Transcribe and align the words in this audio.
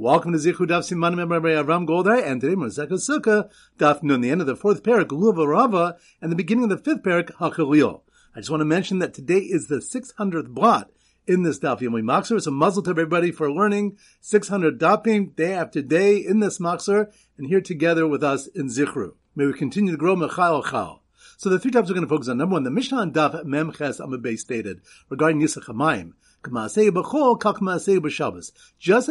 Welcome 0.00 0.30
to 0.30 0.38
Zichru 0.38 0.64
Daf 0.64 0.88
Siman 0.88 1.16
Avram 1.16 1.84
Goldman, 1.84 2.22
and 2.22 2.40
today 2.40 2.54
Masechah 2.54 2.92
Sukkah, 2.92 3.50
Daf 3.80 4.00
Nun, 4.00 4.20
the 4.20 4.30
end 4.30 4.40
of 4.40 4.46
the 4.46 4.54
fourth 4.54 4.84
parak, 4.84 5.06
Lulav 5.06 5.44
Rava, 5.44 5.96
and 6.22 6.30
the 6.30 6.36
beginning 6.36 6.62
of 6.62 6.70
the 6.70 6.78
fifth 6.78 7.02
parak, 7.02 7.32
Hachalil. 7.40 8.02
I 8.32 8.38
just 8.38 8.48
want 8.48 8.60
to 8.60 8.64
mention 8.64 9.00
that 9.00 9.12
today 9.12 9.40
is 9.40 9.66
the 9.66 9.78
600th 9.78 10.50
blot 10.50 10.92
in 11.26 11.42
this 11.42 11.58
Daf 11.58 11.80
Yomi 11.80 12.02
Machzor, 12.02 12.40
so 12.40 12.52
muzzle 12.52 12.84
to 12.84 12.90
everybody 12.90 13.32
for 13.32 13.50
learning 13.50 13.98
600 14.20 14.78
Dafim 14.78 15.34
day 15.34 15.52
after 15.52 15.82
day 15.82 16.18
in 16.18 16.38
this 16.38 16.60
Machzor, 16.60 17.12
and 17.36 17.48
here 17.48 17.60
together 17.60 18.06
with 18.06 18.22
us 18.22 18.46
in 18.46 18.68
Zichru. 18.68 19.14
May 19.34 19.46
we 19.46 19.52
continue 19.52 19.90
to 19.90 19.98
grow 19.98 20.14
Mechal 20.14 20.70
Chal. 20.70 21.02
So 21.38 21.48
the 21.48 21.58
three 21.58 21.72
topics 21.72 21.90
we're 21.90 21.94
going 21.94 22.06
to 22.06 22.08
focus 22.08 22.28
on. 22.28 22.38
Number 22.38 22.52
one, 22.52 22.62
the 22.62 22.70
Mishnah 22.70 22.98
on 22.98 23.12
Daf 23.12 23.44
Mem 23.44 23.72
Ches 23.72 23.98
Amabay 23.98 24.38
stated 24.38 24.80
regarding 25.08 25.40
Nisach 25.40 25.64
Hamayim. 25.64 26.12
Just 26.44 26.78
as 26.78 26.86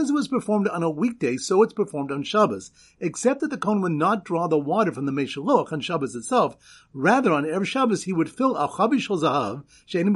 it 0.09 0.13
was 0.13 0.27
performed 0.29 0.67
on 0.69 0.81
a 0.81 0.89
weekday, 0.89 1.35
so 1.35 1.61
it's 1.61 1.73
performed 1.73 2.09
on 2.09 2.23
Shabbos, 2.23 2.71
except 3.01 3.41
that 3.41 3.49
the 3.49 3.57
Kohen 3.57 3.81
would 3.81 3.91
not 3.91 4.23
draw 4.23 4.47
the 4.47 4.57
water 4.57 4.93
from 4.93 5.05
the 5.05 5.11
Meshaloch 5.11 5.73
on 5.73 5.81
Shabbos 5.81 6.15
itself. 6.15 6.55
Rather, 6.93 7.33
on 7.33 7.43
Erev 7.43 7.65
Shabbos, 7.65 8.03
he 8.03 8.13
would 8.13 8.29
fill 8.29 8.55
a 8.55 8.69
Chabishol 8.69 9.21
Zahav, 9.21 9.65
She'enim 9.85 10.15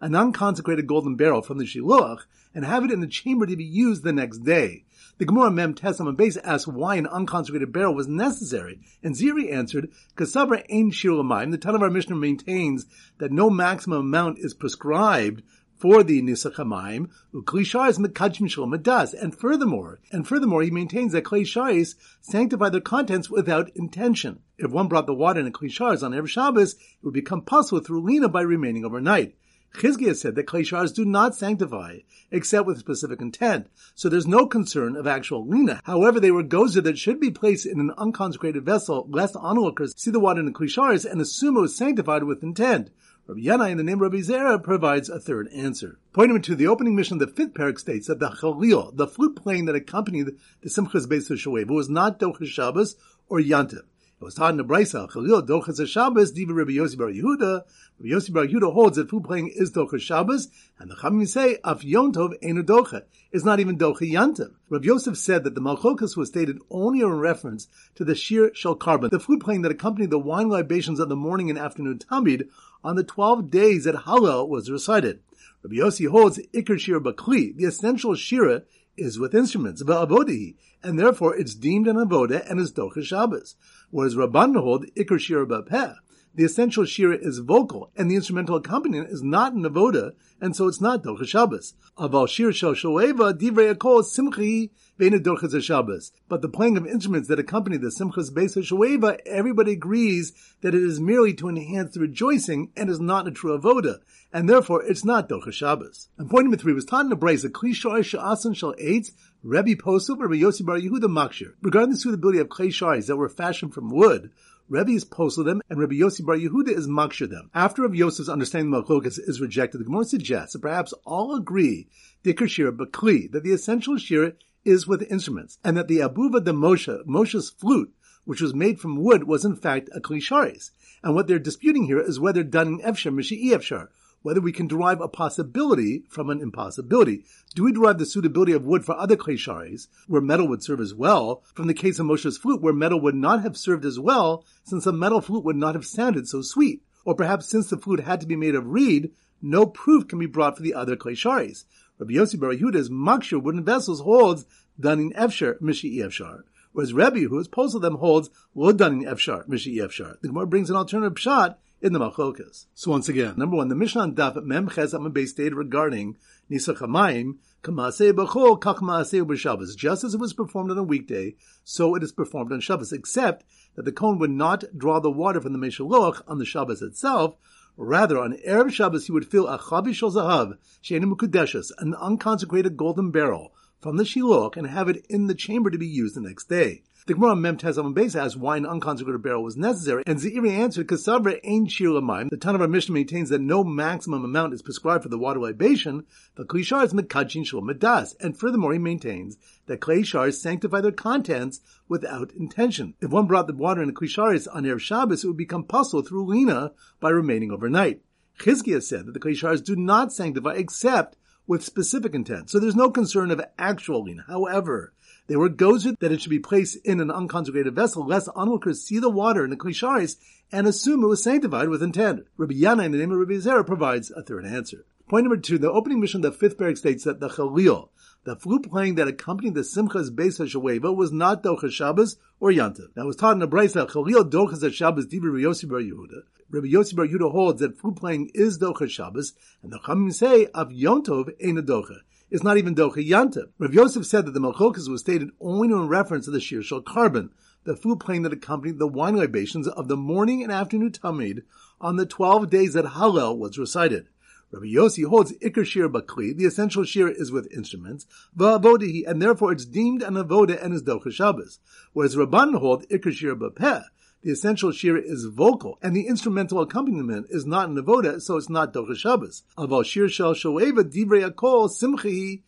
an 0.00 0.14
unconsecrated 0.14 0.86
golden 0.86 1.16
barrel 1.16 1.42
from 1.42 1.58
the 1.58 1.64
Shiloach, 1.64 2.20
and 2.54 2.64
have 2.64 2.84
it 2.84 2.92
in 2.92 3.00
the 3.00 3.08
chamber 3.08 3.44
to 3.44 3.56
be 3.56 3.64
used 3.64 4.04
the 4.04 4.12
next 4.12 4.38
day. 4.38 4.84
The 5.18 5.24
Gemara 5.24 5.50
Mem 5.50 5.74
Tesam 5.74 6.16
Base 6.16 6.36
asked 6.36 6.68
why 6.68 6.94
an 6.94 7.08
unconsecrated 7.08 7.72
barrel 7.72 7.96
was 7.96 8.06
necessary, 8.06 8.80
and 9.02 9.16
Zeiri 9.16 9.52
answered, 9.52 9.90
"Kasavra 10.16 10.64
ein 10.72 10.92
shir 10.92 11.16
The 11.16 11.58
ton 11.58 11.74
of 11.74 11.82
our 11.82 11.90
Mishnah 11.90 12.14
maintains 12.14 12.86
that 13.18 13.32
no 13.32 13.50
maximum 13.50 13.98
amount 13.98 14.38
is 14.38 14.54
prescribed 14.54 15.42
for 15.78 16.02
the 16.02 16.20
Nisach 16.20 16.56
HaMaim, 16.56 17.08
Ukli 17.32 17.62
Shais 17.62 17.98
Mekachim 17.98 18.50
Shalom 18.50 18.82
does. 18.82 19.14
And 19.14 19.34
furthermore, 19.34 20.00
and 20.10 20.26
furthermore, 20.26 20.62
he 20.62 20.70
maintains 20.70 21.12
that 21.12 21.24
Klei 21.24 21.42
Shais 21.42 21.94
sanctify 22.20 22.68
their 22.68 22.80
contents 22.80 23.30
without 23.30 23.70
intention. 23.76 24.40
If 24.58 24.70
one 24.70 24.88
brought 24.88 25.06
the 25.06 25.14
water 25.14 25.40
in 25.40 25.46
a 25.46 25.50
Shais 25.52 26.02
on 26.02 26.14
every 26.14 26.28
Shabbos, 26.28 26.74
it 26.74 26.78
would 27.02 27.14
become 27.14 27.42
possible 27.42 27.80
through 27.80 28.02
Lina 28.02 28.28
by 28.28 28.42
remaining 28.42 28.84
overnight. 28.84 29.36
Chizkiah 29.74 30.16
said 30.16 30.34
that 30.34 30.46
clay 30.46 30.62
do 30.62 31.04
not 31.04 31.36
sanctify 31.36 31.98
except 32.30 32.66
with 32.66 32.78
specific 32.78 33.20
intent, 33.20 33.68
so 33.94 34.08
there's 34.08 34.26
no 34.26 34.46
concern 34.46 34.96
of 34.96 35.06
actual 35.06 35.46
lina. 35.46 35.80
However, 35.84 36.18
they 36.18 36.30
were 36.30 36.42
gozer 36.42 36.82
that 36.82 36.98
should 36.98 37.20
be 37.20 37.30
placed 37.30 37.66
in 37.66 37.78
an 37.78 37.92
unconsecrated 37.98 38.64
vessel, 38.64 39.06
lest 39.10 39.36
onlookers 39.36 39.94
see 39.96 40.10
the 40.10 40.20
water 40.20 40.40
in 40.40 40.46
the 40.46 40.52
clay 40.52 40.68
and 41.10 41.20
assume 41.20 41.56
it 41.56 41.60
was 41.60 41.76
sanctified 41.76 42.24
with 42.24 42.42
intent. 42.42 42.90
Rabbi 43.28 43.42
Yanai 43.42 43.72
in 43.72 43.76
the 43.76 43.84
name 43.84 44.00
of 44.00 44.10
Rabbi 44.10 44.22
Zera 44.22 44.62
provides 44.62 45.10
a 45.10 45.20
third 45.20 45.48
answer. 45.52 45.98
Pointing 46.14 46.40
to 46.40 46.56
the 46.56 46.66
opening 46.66 46.96
Mishnah 46.96 47.16
of 47.16 47.20
the 47.20 47.26
fifth 47.26 47.52
parak 47.52 47.78
states 47.78 48.06
that 48.06 48.20
the 48.20 48.30
Chalil, 48.30 48.90
the 48.96 49.06
flute 49.06 49.36
playing 49.36 49.66
that 49.66 49.74
accompanied 49.74 50.28
the 50.62 50.70
Simchas 50.70 51.06
Beis 51.06 51.30
Shoev, 51.30 51.66
was 51.66 51.90
not 51.90 52.18
Dochas 52.18 52.46
Shabbos 52.46 52.96
or 53.28 53.38
Yantiv. 53.38 53.82
It 54.20 54.24
was 54.24 54.34
taught 54.34 54.52
in 54.52 54.56
the 54.56 54.64
Brisa, 54.64 55.12
Chalil 55.12 55.42
Dochas 55.42 55.86
Shabbos, 55.86 56.32
Diva 56.32 56.54
Rabbi 56.54 56.70
Yossi 56.70 56.96
Bar 56.96 57.08
Yehuda. 57.08 57.64
Rabbi 57.98 58.14
Yossi 58.14 58.32
Bar 58.32 58.46
Yehuda 58.46 58.72
holds 58.72 58.96
that 58.96 59.10
flute 59.10 59.24
playing 59.24 59.48
is 59.54 59.72
Dochas 59.72 60.00
Shabbos, 60.00 60.48
and 60.78 60.90
the 60.90 60.94
Chamim 60.94 61.28
say, 61.28 61.58
Af 61.62 61.82
Yontov 61.82 62.32
Einu 62.42 62.62
Docha. 62.62 63.02
It's 63.30 63.44
not 63.44 63.60
even 63.60 63.76
Docha 63.76 64.10
Yantiv. 64.10 64.54
Rabbi 64.70 64.86
Yosef 64.86 65.18
said 65.18 65.44
that 65.44 65.54
the 65.54 65.60
Malchokas 65.60 66.16
was 66.16 66.28
stated 66.28 66.60
only 66.70 67.00
in 67.00 67.12
reference 67.12 67.68
to 67.96 68.06
the 68.06 68.14
Shir 68.14 68.52
Shel 68.54 68.74
Korban, 68.74 69.10
the 69.10 69.20
flute 69.20 69.42
playing 69.42 69.60
that 69.62 69.70
accompanied 69.70 70.08
the 70.08 70.18
wine 70.18 70.48
libations 70.48 70.98
of 70.98 71.10
the 71.10 71.14
morning 71.14 71.50
and 71.50 71.58
afternoon 71.58 71.98
Tamid, 71.98 72.48
on 72.82 72.96
the 72.96 73.04
12 73.04 73.50
days 73.50 73.84
that 73.84 74.04
Hallel 74.06 74.48
was 74.48 74.70
recited. 74.70 75.20
Rabbi 75.62 75.76
Yossi 75.76 76.08
holds 76.08 76.38
Iker 76.54 76.78
Shira 76.78 77.00
Bakli, 77.00 77.56
the 77.56 77.64
essential 77.64 78.14
Shira 78.14 78.62
is 78.96 79.18
with 79.18 79.34
instruments, 79.34 79.82
Va'avodihi, 79.82 80.54
and 80.82 80.98
therefore 80.98 81.36
it's 81.36 81.54
deemed 81.54 81.88
an 81.88 81.96
avoda 81.96 82.48
and 82.48 82.60
is 82.60 82.72
docha 82.72 83.02
Shabbos. 83.02 83.56
Whereas 83.90 84.14
Rabban 84.14 84.58
hold 84.60 84.86
Iker 84.96 85.18
Shira 85.18 85.46
Bapeh, 85.46 85.96
the 86.38 86.44
essential 86.44 86.84
shira 86.84 87.18
is 87.20 87.40
vocal, 87.40 87.90
and 87.96 88.08
the 88.08 88.14
instrumental 88.14 88.54
accompaniment 88.54 89.10
is 89.10 89.24
not 89.24 89.54
an 89.54 89.64
avoda, 89.64 90.12
and 90.40 90.54
so 90.54 90.68
it's 90.68 90.80
not 90.80 91.02
docha 91.02 91.26
Shabbos. 91.26 91.74
Aval 91.98 92.28
shir 92.28 92.52
shel 92.52 92.74
shoeva 92.74 93.36
divrei 93.36 93.74
akol 93.74 94.04
simchi 94.04 94.70
ve'ina 95.00 95.60
Shabbos. 95.60 96.12
But 96.28 96.40
the 96.40 96.48
playing 96.48 96.76
of 96.76 96.86
instruments 96.86 97.26
that 97.26 97.40
accompany 97.40 97.76
the 97.76 97.88
simchas 97.88 98.30
beis 98.30 98.56
shoeva, 98.56 99.18
everybody 99.26 99.72
agrees 99.72 100.32
that 100.60 100.76
it 100.76 100.82
is 100.82 101.00
merely 101.00 101.34
to 101.34 101.48
enhance 101.48 101.94
the 101.94 102.00
rejoicing 102.00 102.70
and 102.76 102.88
is 102.88 103.00
not 103.00 103.26
a 103.26 103.32
true 103.32 103.58
avoda, 103.58 103.98
and 104.32 104.48
therefore 104.48 104.84
it's 104.84 105.04
not 105.04 105.28
docha 105.28 105.52
Shabbos. 105.52 106.08
And 106.18 106.30
point 106.30 106.44
number 106.44 106.56
three 106.56 106.72
was 106.72 106.84
taught 106.84 107.02
in 107.02 107.08
the 107.08 107.16
Brisa, 107.16 107.46
a 107.46 107.48
kli 107.48 107.74
sha'asan 107.74 108.54
shel 108.54 108.74
eitz, 108.74 109.10
Rebbe 109.42 109.80
Posel, 109.80 110.18
Rebbe 110.18 110.34
Yossi 110.44 110.64
Bar 110.66 110.78
Yehuda 110.78 111.04
Makshir. 111.04 111.54
Regarding 111.62 111.90
the 111.90 111.96
suitability 111.96 112.40
of 112.40 112.48
clay 112.48 112.68
sharis 112.68 113.06
that 113.06 113.16
were 113.16 113.28
fashioned 113.28 113.72
from 113.72 113.88
wood, 113.88 114.30
Rebbe 114.68 114.90
is 114.90 115.04
posel 115.04 115.44
them, 115.44 115.62
and 115.70 115.78
Rebbe 115.78 115.94
Yossi 115.94 116.24
Bar 116.24 116.36
Yehuda 116.36 116.68
is 116.68 116.86
makshir 116.86 117.28
them. 117.28 117.50
After 117.54 117.82
Rebbe 117.82 117.96
Yosef's 117.96 118.28
understanding 118.28 118.74
of 118.74 118.84
Malchokas 118.84 119.18
is 119.18 119.40
rejected, 119.40 119.78
the 119.78 119.84
Gemara 119.84 120.04
suggests 120.04 120.52
that 120.52 120.60
perhaps 120.60 120.92
all 121.04 121.34
agree, 121.34 121.88
Dikr 122.22 122.48
Shira 122.48 122.72
Bakli, 122.72 123.32
that 123.32 123.44
the 123.44 123.52
essential 123.52 123.96
Shira 123.96 124.34
is 124.64 124.86
with 124.86 125.10
instruments, 125.10 125.58
and 125.64 125.76
that 125.76 125.88
the 125.88 126.00
Abuva 126.00 126.44
de 126.44 126.52
Moshe, 126.52 127.02
Moshe's 127.06 127.48
flute, 127.48 127.94
which 128.24 128.42
was 128.42 128.54
made 128.54 128.78
from 128.78 129.02
wood, 129.02 129.24
was 129.24 129.46
in 129.46 129.56
fact 129.56 129.88
a 129.94 130.00
Klisharis. 130.00 130.70
And 131.02 131.14
what 131.14 131.28
they're 131.28 131.38
disputing 131.38 131.84
here 131.84 132.00
is 132.00 132.20
whether 132.20 132.42
done 132.42 132.68
in 132.68 132.80
Efshar, 132.80 133.14
Mishi 133.14 133.50
Efshar, 133.52 133.88
whether 134.22 134.40
we 134.40 134.52
can 134.52 134.66
derive 134.66 135.00
a 135.00 135.08
possibility 135.08 136.04
from 136.08 136.30
an 136.30 136.40
impossibility. 136.40 137.24
Do 137.54 137.64
we 137.64 137.72
derive 137.72 137.98
the 137.98 138.06
suitability 138.06 138.52
of 138.52 138.64
wood 138.64 138.84
for 138.84 138.96
other 138.96 139.16
klesharis, 139.16 139.88
where 140.06 140.20
metal 140.20 140.48
would 140.48 140.62
serve 140.62 140.80
as 140.80 140.94
well, 140.94 141.42
from 141.54 141.66
the 141.66 141.74
case 141.74 141.98
of 141.98 142.06
Moshe's 142.06 142.38
flute, 142.38 142.60
where 142.60 142.72
metal 142.72 143.00
would 143.00 143.14
not 143.14 143.42
have 143.42 143.56
served 143.56 143.84
as 143.84 143.98
well, 143.98 144.44
since 144.64 144.86
a 144.86 144.92
metal 144.92 145.20
flute 145.20 145.44
would 145.44 145.56
not 145.56 145.74
have 145.74 145.86
sounded 145.86 146.28
so 146.28 146.42
sweet? 146.42 146.82
Or 147.04 147.14
perhaps 147.14 147.48
since 147.48 147.70
the 147.70 147.78
flute 147.78 148.00
had 148.00 148.20
to 148.20 148.26
be 148.26 148.36
made 148.36 148.54
of 148.54 148.66
reed, 148.66 149.12
no 149.40 149.66
proof 149.66 150.08
can 150.08 150.18
be 150.18 150.26
brought 150.26 150.56
for 150.56 150.62
the 150.62 150.74
other 150.74 150.96
klesharis. 150.96 151.64
Rabbi 151.98 152.14
Yossi 152.14 152.38
Bar 152.38 152.50
Yehuda's 152.50 152.90
makshir 152.90 153.42
wooden 153.42 153.64
vessels 153.64 154.00
holds 154.00 154.46
danin 154.80 155.12
efshar 155.14 155.58
mishi 155.60 155.98
efshar. 155.98 156.42
Whereas 156.72 156.92
Rabbi, 156.92 157.20
who 157.20 157.38
is 157.38 157.48
postal 157.48 157.80
them, 157.80 157.96
holds 157.96 158.30
lo 158.54 158.72
danin 158.72 159.04
efshar 159.04 159.48
mishi 159.48 159.76
efshar. 159.76 160.20
The 160.20 160.28
Gemara 160.28 160.46
brings 160.46 160.70
an 160.70 160.76
alternative 160.76 161.18
shot 161.18 161.58
in 161.80 161.92
the 161.92 161.98
Malchokas. 161.98 162.66
So 162.74 162.90
once 162.90 163.08
again, 163.08 163.34
number 163.36 163.56
one, 163.56 163.68
the 163.68 163.74
Mishnah 163.74 164.02
on 164.02 164.14
Daf 164.14 164.42
Mem 164.42 164.68
Ches 164.68 164.94
Base 165.12 165.30
stated 165.30 165.54
regarding 165.54 166.16
Nisach 166.50 166.78
Hamayim, 166.78 167.36
Kamasei 167.62 168.12
B'chol 168.12 168.60
Kach 168.60 168.78
B'Shabbos. 168.78 169.76
Just 169.76 170.04
as 170.04 170.14
it 170.14 170.20
was 170.20 170.32
performed 170.32 170.70
on 170.70 170.78
a 170.78 170.82
weekday, 170.82 171.36
so 171.64 171.94
it 171.94 172.02
is 172.02 172.12
performed 172.12 172.52
on 172.52 172.60
Shabbos, 172.60 172.92
except 172.92 173.44
that 173.76 173.84
the 173.84 173.92
Kohen 173.92 174.18
would 174.18 174.30
not 174.30 174.64
draw 174.76 175.00
the 175.00 175.10
water 175.10 175.40
from 175.40 175.52
the 175.52 175.58
Meshaloch 175.58 176.22
on 176.26 176.38
the 176.38 176.44
Shabbos 176.44 176.82
itself, 176.82 177.36
Rather, 177.80 178.18
on 178.18 178.32
Erev 178.44 178.72
Shabbos, 178.72 179.06
he 179.06 179.12
would 179.12 179.30
fill 179.30 179.46
a 179.46 179.56
chabi 179.56 179.94
shel 179.94 180.10
zahav, 180.10 180.58
mukudeshes, 180.82 181.70
an 181.78 181.94
unconsecrated 181.94 182.76
golden 182.76 183.12
barrel, 183.12 183.52
from 183.80 183.96
the 183.96 184.04
shiloch 184.04 184.56
and 184.56 184.66
have 184.66 184.88
it 184.88 185.06
in 185.08 185.26
the 185.26 185.34
chamber 185.34 185.70
to 185.70 185.78
be 185.78 185.86
used 185.86 186.16
the 186.16 186.20
next 186.20 186.48
day. 186.48 186.82
The 187.06 187.14
Gemara 187.14 187.36
Mem 187.36 187.56
Tezam 187.56 187.94
Beis 187.94 188.14
asks 188.14 188.36
why 188.36 188.58
an 188.58 188.66
unconsecrated 188.66 189.22
barrel 189.22 189.42
was 189.42 189.56
necessary, 189.56 190.02
and 190.06 190.18
Zeiri 190.18 190.50
answered, 190.50 190.88
"Kasavra 190.88 191.40
ain 191.42 191.66
shir 191.66 191.88
The 192.28 192.36
Ton 192.38 192.54
of 192.54 192.60
our 192.60 192.68
Mishnah 192.68 192.92
maintains 192.92 193.30
that 193.30 193.40
no 193.40 193.64
maximum 193.64 194.26
amount 194.26 194.52
is 194.52 194.60
prescribed 194.60 195.04
for 195.04 195.08
the 195.08 195.16
water 195.16 195.40
libation. 195.40 196.04
The 196.34 196.44
klishar 196.44 196.84
is 196.84 196.92
mekachin 196.92 197.46
shul 197.46 197.62
medas, 197.62 198.14
and 198.20 198.38
furthermore 198.38 198.74
he 198.74 198.78
maintains 198.78 199.38
that 199.68 199.80
clay 199.80 200.02
shards 200.02 200.38
sanctify 200.38 200.82
their 200.82 200.92
contents 200.92 201.62
without 201.88 202.30
intention. 202.32 202.92
If 203.00 203.10
one 203.10 203.26
brought 203.26 203.46
the 203.46 203.54
water 203.54 203.82
in 203.82 203.88
a 203.88 203.94
klisharis 203.94 204.46
on 204.52 204.64
Erev 204.64 204.80
Shabbos, 204.80 205.24
it 205.24 205.28
would 205.28 205.36
become 205.38 205.64
puzzled 205.64 206.06
through 206.06 206.26
lina 206.26 206.72
by 207.00 207.08
remaining 207.08 207.50
overnight. 207.52 208.02
Chizkiah 208.38 208.82
said 208.82 209.06
that 209.06 209.12
the 209.12 209.20
clay 209.20 209.32
shards 209.32 209.62
do 209.62 209.76
not 209.76 210.12
sanctify 210.12 210.56
except 210.56 211.16
with 211.48 211.64
specific 211.64 212.14
intent. 212.14 212.50
So 212.50 212.60
there's 212.60 212.76
no 212.76 212.90
concern 212.90 213.32
of 213.32 213.40
actual 213.58 214.04
lina. 214.04 214.24
However, 214.28 214.92
they 215.26 215.36
were 215.36 215.50
gozer 215.50 215.98
that 215.98 216.12
it 216.12 216.22
should 216.22 216.30
be 216.30 216.38
placed 216.38 216.76
in 216.84 217.00
an 217.00 217.10
unconsecrated 217.10 217.74
vessel, 217.74 218.06
lest 218.06 218.28
onlookers 218.36 218.82
see 218.82 218.98
the 218.98 219.10
water 219.10 219.42
in 219.42 219.50
the 219.50 219.56
klisharis 219.56 220.16
and 220.52 220.66
assume 220.66 221.02
it 221.02 221.08
was 221.08 221.22
sanctified 221.22 221.68
with 221.68 221.82
intent. 221.82 222.26
Rabbi 222.36 222.54
Yanai, 222.54 222.86
in 222.86 222.92
the 222.92 222.98
name 222.98 223.10
of 223.10 223.18
Rabbi 223.18 223.34
Zera, 223.34 223.66
provides 223.66 224.10
a 224.10 224.22
third 224.22 224.46
answer. 224.46 224.84
Point 225.08 225.24
number 225.24 225.38
two, 225.38 225.58
the 225.58 225.70
opening 225.70 226.00
Mishnah 226.00 226.18
of 226.18 226.22
the 226.22 226.32
fifth 226.32 226.58
parak 226.58 226.76
states 226.76 227.04
that 227.04 227.18
the 227.18 227.30
Chalil, 227.30 227.90
the 228.24 228.36
flute 228.36 228.70
playing 228.70 228.96
that 228.96 229.08
accompanied 229.08 229.54
the 229.54 229.62
Simchas 229.62 230.10
Beis 230.10 230.38
HaShaveva 230.38 230.94
was 230.94 231.12
not 231.12 231.42
Dochas 231.42 231.72
Shabbos 231.72 232.16
or 232.40 232.50
Yantav. 232.50 232.92
That 232.94 233.06
was 233.06 233.16
taught 233.16 233.32
in 233.32 233.38
the 233.38 233.48
Brisa, 233.48 233.90
Chalil 233.90 234.24
Dochas 234.24 234.72
Shabbos 234.72 235.04
Rabbi 235.04 235.38
Yossi 235.38 235.66
Bar 235.66 235.80
Yehuda. 235.80 236.24
Rabbi 236.50 236.68
Yossi 236.68 236.96
Bar 236.96 237.06
Yehuda 237.06 237.30
holds 237.30 237.60
that 237.60 237.76
flute 237.76 237.96
playing 237.96 238.30
is 238.32 238.58
Dochas 238.58 238.88
Shabbos, 238.88 239.34
and 239.62 239.70
the 239.70 239.78
Chamim 239.80 240.12
say, 240.14 240.46
of 240.54 240.70
Yontov 240.70 241.28
Ein 241.44 241.56
Docha 241.66 241.98
is 242.30 242.42
not 242.42 242.56
even 242.56 242.74
Docha 242.74 243.06
Yantav. 243.06 243.50
Rav 243.58 243.74
Yosef 243.74 244.06
said 244.06 244.24
that 244.24 244.32
the 244.32 244.40
Malchokas 244.40 244.88
was 244.88 245.00
stated 245.00 245.30
only 245.40 245.68
in 245.68 245.88
reference 245.88 246.24
to 246.24 246.30
the 246.30 246.40
Shir 246.40 246.62
Shal 246.62 246.80
Korban, 246.80 247.30
the 247.64 247.76
food 247.76 248.00
plane 248.00 248.22
that 248.22 248.32
accompanied 248.32 248.78
the 248.78 248.86
wine 248.86 249.16
libations 249.16 249.68
of 249.68 249.88
the 249.88 249.96
morning 249.96 250.42
and 250.42 250.50
afternoon 250.50 250.92
Tamid 250.92 251.42
on 251.82 251.96
the 251.96 252.06
twelve 252.06 252.48
days 252.48 252.72
that 252.72 252.86
Hallel 252.86 253.36
was 253.36 253.58
recited. 253.58 254.08
Rabbi 254.50 254.66
Yossi 254.66 255.04
holds 255.04 255.32
Iker 255.32 255.66
Shir 255.66 255.88
Bakli, 255.90 256.34
the 256.34 256.46
essential 256.46 256.84
Shir 256.84 257.08
is 257.08 257.30
with 257.30 257.52
instruments, 257.52 258.06
Va'avodihi, 258.34 259.06
and 259.06 259.20
therefore 259.20 259.52
it's 259.52 259.66
deemed 259.66 260.02
an 260.02 260.14
Avoda 260.14 260.62
and 260.62 260.72
is 260.72 260.82
Docha 260.82 261.12
Shabbos. 261.12 261.60
Whereas 261.92 262.16
Rabban 262.16 262.58
hold 262.58 262.88
Iker 262.88 263.12
Shir 263.12 263.36
Bapeh, 263.36 263.84
the 264.28 264.34
essential 264.34 264.72
Shir 264.72 264.98
is 264.98 265.24
vocal, 265.24 265.78
and 265.80 265.96
the 265.96 266.06
instrumental 266.06 266.60
accompaniment 266.60 267.28
is 267.30 267.46
not 267.46 267.70
an 267.70 267.76
Avoda, 267.76 268.20
so 268.20 268.36
it's 268.36 268.50
not 268.50 268.74
Docha 268.74 268.94
Shabbos. 268.94 269.42
Aval 269.56 269.86
Shir 269.86 270.06
Shel 270.06 270.34
Shoeva 270.34 270.82
Divrei 270.82 271.26
Akol 271.26 271.70
Simchihi 271.70 272.42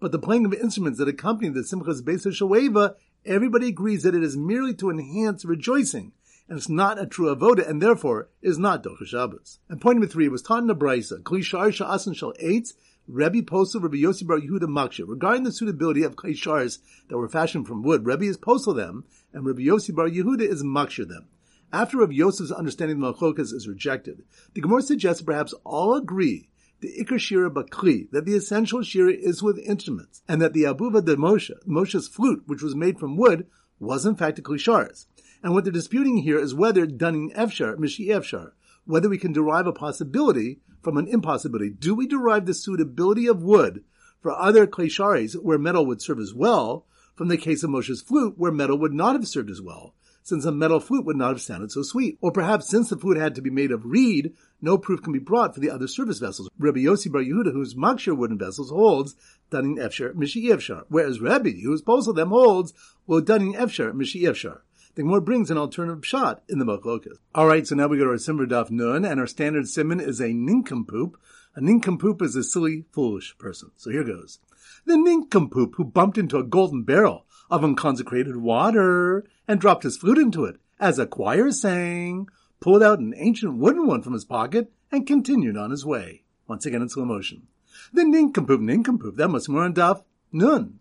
but 0.00 0.10
the 0.10 0.18
playing 0.18 0.44
of 0.44 0.52
instruments 0.52 0.98
that 0.98 1.06
accompany 1.06 1.50
the 1.50 1.60
Simchas 1.60 2.02
Beis 2.02 2.26
Shoeva, 2.26 2.96
everybody 3.24 3.68
agrees 3.68 4.02
that 4.02 4.16
it 4.16 4.24
is 4.24 4.36
merely 4.36 4.74
to 4.74 4.90
enhance 4.90 5.44
rejoicing, 5.44 6.10
and 6.48 6.58
it's 6.58 6.68
not 6.68 7.00
a 7.00 7.06
true 7.06 7.32
avoda, 7.32 7.70
and 7.70 7.80
therefore 7.80 8.28
is 8.42 8.58
not 8.58 8.82
Docha 8.82 9.06
Shabbos. 9.06 9.60
And 9.68 9.80
point 9.80 9.98
number 9.98 10.12
three 10.12 10.26
was 10.26 10.42
taught 10.42 10.62
in 10.62 10.66
the 10.66 10.74
Brisa, 10.74 11.22
Kli 11.22 11.44
Shar 11.44 11.68
Sha'asan 11.68 12.16
Shal 12.16 12.32
Eitz, 12.42 12.72
Rebbe 13.06 13.42
posted 13.42 13.82
Rabbi 13.82 13.96
Yossi 13.96 14.26
Bar 14.26 14.38
Yehuda 14.38 14.68
Maksha. 14.68 15.04
Regarding 15.06 15.42
the 15.42 15.52
suitability 15.52 16.02
of 16.02 16.16
clay 16.16 16.34
shars 16.34 16.78
that 17.08 17.18
were 17.18 17.28
fashioned 17.28 17.66
from 17.66 17.82
wood, 17.82 18.06
Rebbe 18.06 18.24
is 18.24 18.36
postal 18.36 18.74
them, 18.74 19.04
and 19.32 19.44
Rabbi 19.44 19.62
Yossi 19.62 19.94
Bar 19.94 20.08
Yehuda 20.08 20.42
is 20.42 20.62
Maksha 20.62 21.08
them. 21.08 21.28
After 21.72 21.98
Rabbi 21.98 22.14
Yosef's 22.14 22.50
understanding 22.50 23.02
of 23.02 23.18
the 23.18 23.26
Malchokas 23.26 23.52
is 23.52 23.68
rejected, 23.68 24.24
the 24.54 24.60
Gemara 24.60 24.82
suggests 24.82 25.22
perhaps 25.22 25.54
all 25.64 25.94
agree 25.94 26.48
the 26.80 26.92
Iker 27.00 27.18
Shira 27.18 27.50
that 27.50 28.22
the 28.24 28.34
essential 28.34 28.82
Shira 28.82 29.12
is 29.12 29.42
with 29.42 29.58
instruments, 29.58 30.22
and 30.26 30.40
that 30.40 30.52
the 30.52 30.62
Abuva 30.64 31.04
de 31.04 31.16
Moshe, 31.16 31.52
Moshe's 31.66 32.08
flute, 32.08 32.42
which 32.46 32.62
was 32.62 32.74
made 32.74 32.98
from 32.98 33.16
wood, 33.16 33.46
was 33.78 34.06
in 34.06 34.16
fact 34.16 34.38
a 34.38 34.42
Klisharis. 34.42 35.06
And 35.42 35.54
what 35.54 35.64
they're 35.64 35.72
disputing 35.72 36.18
here 36.18 36.38
is 36.38 36.54
whether 36.54 36.86
Dunning 36.86 37.32
Efshar, 37.32 37.76
Mishi 37.76 38.08
Efshar, 38.08 38.52
whether 38.84 39.08
we 39.08 39.18
can 39.18 39.32
derive 39.32 39.66
a 39.66 39.72
possibility 39.72 40.60
from 40.82 40.96
an 40.96 41.06
impossibility. 41.08 41.70
Do 41.70 41.94
we 41.94 42.06
derive 42.06 42.46
the 42.46 42.54
suitability 42.54 43.26
of 43.26 43.42
wood 43.42 43.84
for 44.20 44.32
other 44.32 44.66
Klisharis 44.66 45.34
where 45.34 45.58
metal 45.58 45.86
would 45.86 46.02
serve 46.02 46.18
as 46.18 46.34
well, 46.34 46.86
from 47.14 47.28
the 47.28 47.36
case 47.36 47.62
of 47.62 47.70
Moshe's 47.70 48.00
flute 48.00 48.34
where 48.36 48.52
metal 48.52 48.78
would 48.78 48.94
not 48.94 49.14
have 49.14 49.28
served 49.28 49.50
as 49.50 49.60
well? 49.60 49.94
since 50.22 50.44
a 50.44 50.52
metal 50.52 50.80
flute 50.80 51.04
would 51.04 51.16
not 51.16 51.30
have 51.30 51.40
sounded 51.40 51.72
so 51.72 51.82
sweet. 51.82 52.18
Or 52.20 52.30
perhaps 52.30 52.68
since 52.68 52.90
the 52.90 52.96
flute 52.96 53.16
had 53.16 53.34
to 53.34 53.42
be 53.42 53.50
made 53.50 53.72
of 53.72 53.84
reed, 53.84 54.34
no 54.60 54.78
proof 54.78 55.02
can 55.02 55.12
be 55.12 55.18
brought 55.18 55.54
for 55.54 55.60
the 55.60 55.70
other 55.70 55.88
service 55.88 56.18
vessels. 56.18 56.48
Rabbi 56.58 56.80
Yossi 56.80 57.10
Bar 57.10 57.22
Yehuda, 57.22 57.52
whose 57.52 57.74
makshir 57.74 58.16
wooden 58.16 58.38
vessels, 58.38 58.70
holds 58.70 59.16
Danin 59.50 59.78
Efshar 59.78 60.12
Mishi 60.12 60.44
Efshar, 60.44 60.84
whereas 60.88 61.20
Rabbi, 61.20 61.60
whose 61.62 61.82
both 61.82 62.06
of 62.06 62.14
them 62.14 62.28
holds, 62.28 62.74
well 63.06 63.20
Danin 63.20 63.56
Efshar 63.56 63.92
Mishi 63.92 64.22
Efshar. 64.22 64.60
The 65.00 65.04
Gemara 65.04 65.22
brings 65.22 65.50
an 65.50 65.56
alternative 65.56 66.04
shot 66.04 66.42
in 66.46 66.58
the 66.58 66.66
Machlokas. 66.66 67.16
Alright, 67.34 67.66
so 67.66 67.74
now 67.74 67.86
we 67.86 67.96
go 67.96 68.04
to 68.04 68.10
our 68.10 68.18
Simmer 68.18 68.44
Daf 68.44 68.70
Nun, 68.70 69.06
and 69.06 69.18
our 69.18 69.26
standard 69.26 69.66
simon 69.66 69.98
is 69.98 70.20
a 70.20 70.34
nincompoop. 70.34 71.16
A 71.54 71.62
nincompoop 71.62 72.20
is 72.20 72.36
a 72.36 72.44
silly, 72.44 72.84
foolish 72.92 73.34
person. 73.38 73.70
So 73.78 73.88
here 73.88 74.04
goes. 74.04 74.40
The 74.84 74.98
nincompoop 74.98 75.76
who 75.76 75.84
bumped 75.84 76.18
into 76.18 76.36
a 76.36 76.44
golden 76.44 76.82
barrel 76.82 77.24
of 77.50 77.64
unconsecrated 77.64 78.36
water 78.36 79.24
and 79.48 79.58
dropped 79.58 79.84
his 79.84 79.96
flute 79.96 80.18
into 80.18 80.44
it, 80.44 80.56
as 80.78 80.98
a 80.98 81.06
choir 81.06 81.50
sang, 81.50 82.28
pulled 82.60 82.82
out 82.82 82.98
an 82.98 83.14
ancient 83.16 83.56
wooden 83.56 83.86
one 83.86 84.02
from 84.02 84.12
his 84.12 84.26
pocket, 84.26 84.70
and 84.92 85.06
continued 85.06 85.56
on 85.56 85.70
his 85.70 85.86
way. 85.86 86.24
Once 86.46 86.66
again 86.66 86.82
in 86.82 86.90
slow 86.90 87.06
motion. 87.06 87.46
The 87.90 88.04
nincompoop, 88.04 88.60
nincompoop, 88.60 89.16
that 89.16 89.28
must 89.28 89.46
be 89.46 89.54
more 89.54 89.62
on 89.62 89.72
Daf 89.72 90.04
Nun. 90.30 90.78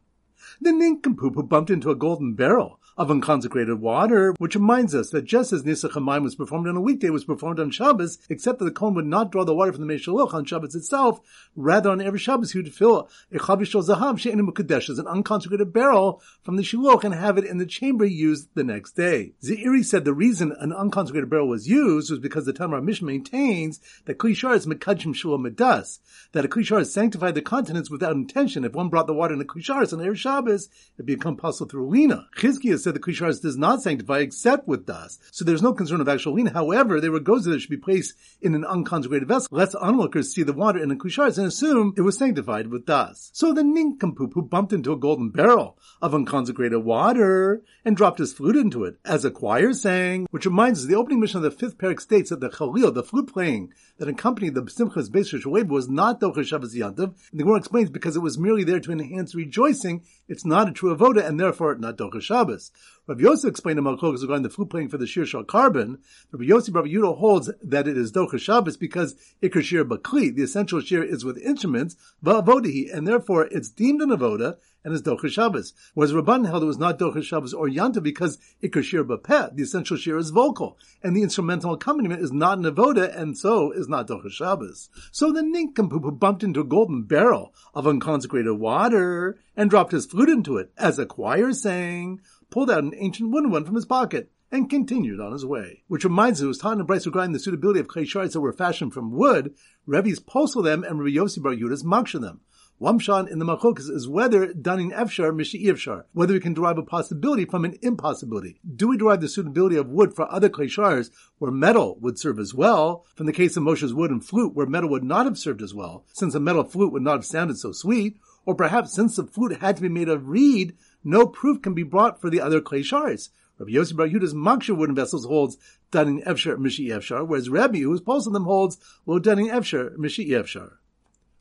The 0.60 0.74
nincompoop 0.74 1.36
who 1.36 1.44
bumped 1.44 1.70
into 1.70 1.90
a 1.90 1.96
golden 1.96 2.34
barrel 2.34 2.80
of 2.98 3.12
unconsecrated 3.12 3.80
water, 3.80 4.34
which 4.38 4.56
reminds 4.56 4.94
us 4.94 5.10
that 5.12 5.26
just 5.26 5.54
as 5.54 5.64
Nisach 5.64 5.92
Hamayim 5.92 6.24
was 6.24 6.36
performed 6.36 6.68
on 6.68 6.76
a 6.76 6.82
weekday, 6.82 7.10
was 7.10 7.26
performed 7.26 7.60
on 7.60 7.72
Shabbos, 7.72 8.20
except 8.30 8.60
that 8.60 8.66
the 8.66 8.72
Kohen 8.72 8.96
would 8.96 9.06
not 9.06 9.32
draw 9.32 9.44
the 9.46 9.56
water 9.56 9.72
from 9.72 9.88
the 9.88 9.94
Meshaloch 9.94 10.34
on 10.34 10.46
Shabbos 10.46 10.76
itself, 10.76 11.20
rather 11.56 11.90
on 11.90 12.02
every 12.02 12.20
Shabbos 12.20 12.52
he 12.52 12.60
would 12.60 12.74
fill 12.74 13.10
a 13.32 13.38
Chavishol 13.38 13.88
Zahav 13.88 14.20
She'enim 14.20 14.48
Mukadesh 14.48 14.90
as 14.90 15.00
an 15.00 15.08
unconsecrated 15.08 15.72
barrel 15.72 16.22
from 16.44 16.56
the 16.56 16.64
Shiloch 16.64 17.04
and 17.04 17.14
have 17.14 17.38
it 17.38 17.46
in 17.46 17.58
the 17.58 17.66
chamber 17.66 18.06
used 18.06 18.50
the 18.56 18.64
next 18.64 18.94
day. 18.94 19.34
Zeiri 19.44 19.84
said 19.84 20.06
the 20.06 20.14
reason 20.14 20.54
an 20.60 20.74
unconsecrated 20.74 21.30
barrel 21.30 21.48
was 21.48 21.68
used 21.68 22.12
was 22.12 22.20
because 22.20 22.46
the 22.46 22.54
Talmud 22.54 22.84
Mish 22.84 23.02
maintains 23.02 23.80
that 24.06 24.18
Klishar 24.18 24.56
is 24.56 24.66
Mekadshim 24.66 25.16
Shul 25.16 25.38
Medas, 25.38 26.00
that 26.32 26.46
a 26.46 26.48
Klishar 26.48 26.86
sanctified 26.86 27.36
the 27.36 27.42
contents 27.42 27.90
without 27.90 28.14
intention. 28.14 28.64
If 28.66 28.74
one 28.74 28.90
brought 28.90 29.08
the 29.08 29.14
water 29.14 29.34
in 29.34 29.42
a 29.42 29.46
Klishar 29.46 29.92
on 29.94 30.02
every 30.02 30.18
Shabbos, 30.18 30.70
it 30.98 31.06
become 31.06 31.38
possible 31.38 31.70
through 31.70 31.90
Lina. 31.90 32.28
Chizkiah 32.38 32.80
the 32.94 33.00
Klisharis 33.00 33.42
does 33.42 33.58
not 33.58 33.82
sanctify 33.82 34.20
except 34.20 34.68
with 34.68 34.86
dust. 34.86 35.22
So 35.32 35.46
there's 35.46 35.62
no 35.62 35.74
concern 35.74 36.02
of 36.02 36.10
actual 36.10 36.34
lina. 36.34 36.52
However, 36.52 37.00
they 37.00 37.10
were 37.10 37.20
goes 37.20 37.46
that 37.46 37.60
should 37.60 37.70
be 37.70 37.78
placed 37.78 38.14
in 38.42 38.56
an 38.56 38.66
unconsecrated 38.66 39.28
vessel. 39.28 39.50
Lest 39.52 39.76
onlookers 39.76 40.34
see 40.34 40.44
the 40.44 40.54
water 40.54 40.82
in 40.82 40.90
the 40.90 40.96
Klisharis 40.96 41.38
and 41.38 41.48
assume 41.48 41.94
it 41.98 42.02
was 42.02 42.18
sanctified 42.18 42.68
with 42.68 42.86
dust. 42.86 43.36
So 43.36 43.54
the 43.54 43.64
nincompoop 43.64 44.34
who 44.34 44.42
bumped 44.42 44.74
into 44.74 44.94
a 44.94 44.98
golden 44.98 45.30
barrel 45.30 45.78
of 46.02 46.16
unconsecrated 46.16 46.84
water 46.84 47.62
and 47.86 47.96
dropped 47.96 48.20
his 48.20 48.34
flute 48.34 48.56
into 48.56 48.84
it, 48.84 48.98
as 49.06 49.26
a 49.26 49.32
choir 49.32 49.74
sang, 49.74 50.28
which 50.32 50.46
reminds 50.46 50.82
us 50.82 50.86
the 50.86 50.96
opening 50.96 51.20
Mishnah 51.20 51.40
of 51.40 51.44
the 51.44 51.52
fifth 51.52 51.78
parak 51.78 52.00
states 52.00 52.30
that 52.30 52.40
the 52.40 52.50
Chalil, 52.50 52.92
the 52.92 53.04
flute 53.04 53.32
playing 53.32 53.74
that 53.98 54.08
accompanied 54.08 54.56
the 54.56 54.62
Simchas 54.62 55.10
Beis 55.10 55.34
Shoev 55.34 55.68
was 55.68 55.90
not 55.90 56.20
Docha 56.22 56.46
Shabbos 56.46 56.76
Yantav. 56.76 57.14
The 57.32 57.44
Gemara 57.44 57.58
explains 57.58 57.90
because 57.90 58.16
it 58.16 58.22
was 58.22 58.38
merely 58.38 58.64
there 58.64 58.80
to 58.80 58.92
enhance 58.92 59.36
rejoicing, 59.36 60.04
it's 60.28 60.46
not 60.46 60.70
a 60.70 60.72
true 60.72 60.96
avoda 60.96 61.26
and 61.26 61.40
therefore 61.40 61.76
not 61.76 61.98
Docha 61.98 62.22
Shabbos. 62.22 62.69
Rabbi 63.10 63.24
Yosef 63.24 63.50
explained 63.50 63.78
to 63.78 63.82
Malchok 63.82 64.22
regarding 64.22 64.44
the 64.44 64.52
flute 64.52 64.70
playing 64.70 64.90
for 64.90 65.00
the 65.00 65.08
Shir 65.08 65.26
Shal 65.26 65.44
Korban. 65.44 65.98
Rabbi 66.32 66.46
Yosef 66.46 66.76
Rabbi 66.76 66.90
Yudo 66.90 67.18
holds 67.18 67.50
that 67.64 67.88
it 67.88 67.98
is 67.98 68.12
Docha 68.12 68.40
Shabbos 68.40 68.78
because 68.78 69.16
Iker 69.42 69.64
Shir 69.64 69.84
Bakli, 69.84 70.36
the 70.36 70.44
essential 70.44 70.80
Shir 70.80 71.02
is 71.02 71.26
with 71.26 71.40
instruments, 71.40 71.96
Va'avodahi, 72.24 72.96
and 72.96 73.08
therefore 73.08 73.48
it's 73.48 73.70
deemed 73.70 74.04
an 74.04 74.10
avoda 74.10 74.58
and 74.84 74.94
is 74.94 75.02
Docha 75.02 75.30
Shabbos. 75.30 75.74
Whereas 75.94 76.14
Rabban 76.14 76.48
held 76.48 76.64
it 76.64 76.68
was 76.68 76.78
not 76.78 77.00
Docha 77.00 77.24
Shabbos 77.24 77.54
or 77.54 77.68
Yanta 77.68 78.02
because 78.02 78.38
Iker 78.64 78.84
Shir 78.84 79.04
Bapeh, 79.04 79.56
the 79.56 79.64
essential 79.64 79.98
Shir 79.98 80.18
is 80.18 80.30
vocal, 80.30 80.78
and 81.04 81.16
the 81.16 81.24
instrumental 81.24 81.74
accompaniment 81.74 82.22
is 82.22 82.32
not 82.32 82.60
an 82.60 82.64
avoda, 82.64 83.16
and 83.16 83.38
so 83.38 83.72
is 83.72 83.90
not 83.90 84.08
Docha 84.08 84.30
Shabbos. 84.30 84.90
So 85.12 85.32
the 85.32 85.42
nincompoop 85.42 86.20
bumped 86.20 86.44
into 86.44 86.62
a 86.62 86.66
golden 86.66 87.04
barrel 87.04 87.54
of 87.74 87.88
unconsecrated 87.88 88.58
water 88.58 89.38
and 89.58 89.70
dropped 89.70 89.92
his 89.92 90.06
flute 90.06 90.30
into 90.30 90.58
it, 90.58 90.72
as 90.78 91.00
a 91.00 91.06
choir 91.06 91.52
sang, 91.54 92.22
pulled 92.50 92.72
out 92.72 92.84
an 92.84 92.94
ancient 92.98 93.32
wooden 93.32 93.52
one 93.52 93.66
from 93.66 93.76
his 93.76 93.86
pocket, 93.86 94.32
and 94.52 94.70
continued 94.70 95.20
on 95.20 95.32
his 95.32 95.46
way. 95.46 95.84
Which 95.88 96.04
reminds 96.04 96.44
us, 96.44 96.58
taught 96.58 96.80
in 96.80 96.88
Brisa 96.88 97.08
regarding 97.08 97.34
the 97.34 97.40
suitability 97.40 97.80
of 97.80 97.88
clay 97.88 98.06
shards 98.06 98.34
that 98.34 98.42
were 98.42 98.54
fashioned 98.54 98.94
from 98.94 99.12
wood, 99.12 99.54
Rebbe's 99.86 100.20
postal 100.20 100.64
them 100.64 100.84
and 100.84 101.00
Rabbi 101.00 101.12
Yossi 101.12 101.42
Bar 101.42 101.54
Yudas 101.54 101.84
maksha 101.84 102.20
them. 102.20 102.42
Wamshan 102.82 103.28
in 103.30 103.40
the 103.40 103.46
Machokas 103.46 103.90
is 103.90 104.08
whether 104.08 104.54
done 104.54 104.80
in 104.80 104.92
Efshar, 104.92 105.36
Mishi 105.36 105.66
Efshar, 105.66 106.06
whether 106.14 106.34
we 106.34 106.40
can 106.40 106.54
derive 106.54 106.78
a 106.78 106.84
possibility 106.84 107.44
from 107.44 107.66
an 107.66 107.78
impossibility. 107.82 108.62
Do 108.74 108.88
we 108.88 108.96
derive 108.96 109.20
the 109.20 109.28
suitability 109.28 109.76
of 109.76 109.90
wood 109.90 110.16
for 110.16 110.32
other 110.32 110.48
kleshars 110.48 111.12
where 111.40 111.52
metal 111.52 111.98
would 112.00 112.18
serve 112.18 112.40
as 112.40 112.54
well, 112.54 113.06
from 113.16 113.26
the 113.26 113.34
case 113.34 113.58
of 113.58 113.64
Moshe's 113.64 113.94
wood 113.94 114.12
and 114.12 114.26
flute 114.26 114.56
where 114.56 114.66
metal 114.66 114.90
would 114.92 115.04
not 115.04 115.26
have 115.26 115.38
served 115.38 115.62
as 115.62 115.74
well, 115.74 116.06
since 116.14 116.34
a 116.34 116.40
metal 116.40 116.64
flute 116.64 116.94
would 116.94 117.04
not 117.04 117.18
have 117.18 117.26
sounded 117.26 117.58
so 117.58 117.74
sweet, 117.74 118.18
or 118.46 118.56
perhaps 118.56 118.96
since 118.96 119.18
the 119.18 119.26
flute 119.26 119.60
had 119.60 119.76
to 119.76 119.82
be 119.82 119.90
made 119.90 120.08
of 120.08 120.30
reed, 120.30 120.78
no 121.04 121.26
proof 121.26 121.62
can 121.62 121.74
be 121.74 121.84
brought 121.84 122.20
for 122.20 122.30
the 122.30 122.42
other 122.42 122.62
kleshars. 122.62 123.30
Rabbi 123.58 123.72
Yossi 123.72 123.96
Bar 123.96 124.08
Yuda's 124.08 124.34
Maksha 124.34 124.76
wooden 124.76 124.96
vessels 124.96 125.26
holds 125.26 125.58
Danin 125.92 126.26
Efshar 126.26 126.58
Mishi 126.58 126.88
Efshar, 126.88 127.28
whereas 127.28 127.50
Rabbi, 127.50 127.80
who 127.80 127.94
is 127.94 128.02
posed 128.02 128.28
on 128.28 128.34
them, 128.34 128.46
holds 128.46 128.78
Lo 129.06 129.20
Danin 129.20 129.52
Efshar 129.52 129.96
Mishi 129.98 130.30
Efshar. 130.30 130.74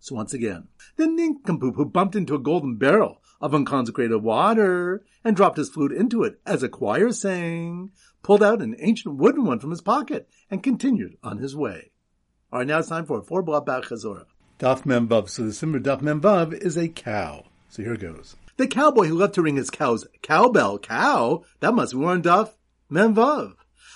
So 0.00 0.14
once 0.14 0.32
again, 0.32 0.68
the 0.96 1.06
nincompoop 1.06 1.76
who 1.76 1.84
bumped 1.84 2.16
into 2.16 2.34
a 2.34 2.40
golden 2.40 2.76
barrel 2.76 3.20
of 3.40 3.54
unconsecrated 3.54 4.22
water 4.22 5.04
and 5.24 5.36
dropped 5.36 5.58
his 5.58 5.68
flute 5.68 5.92
into 5.92 6.22
it, 6.22 6.40
as 6.46 6.62
a 6.62 6.68
choir 6.68 7.12
sang, 7.12 7.90
pulled 8.22 8.42
out 8.42 8.62
an 8.62 8.76
ancient 8.78 9.16
wooden 9.16 9.44
one 9.44 9.60
from 9.60 9.70
his 9.70 9.80
pocket, 9.80 10.28
and 10.50 10.62
continued 10.62 11.16
on 11.22 11.38
his 11.38 11.54
way. 11.54 11.90
All 12.52 12.60
right, 12.60 12.66
now 12.66 12.78
it's 12.78 12.88
time 12.88 13.04
for 13.04 13.18
a 13.18 13.22
four 13.22 13.42
block 13.42 13.66
back 13.66 13.84
chazorah. 13.84 14.26
Daf 14.58 14.82
Memvav. 14.82 15.28
So 15.28 15.44
the 15.44 15.52
Simmer 15.52 15.78
Daf 15.78 16.00
Memvav 16.00 16.52
is 16.52 16.76
a 16.76 16.88
cow. 16.88 17.44
So 17.68 17.82
here 17.82 17.96
goes. 17.96 18.34
The 18.58 18.66
cowboy 18.66 19.06
who 19.06 19.14
loved 19.14 19.34
to 19.34 19.42
ring 19.42 19.54
his 19.54 19.70
cow's 19.70 20.04
cowbell, 20.20 20.80
cow, 20.80 21.44
that 21.60 21.74
must 21.74 21.92
be 21.92 21.98
one 21.98 22.24
Daf 22.24 22.50
Memvav. 22.90 23.54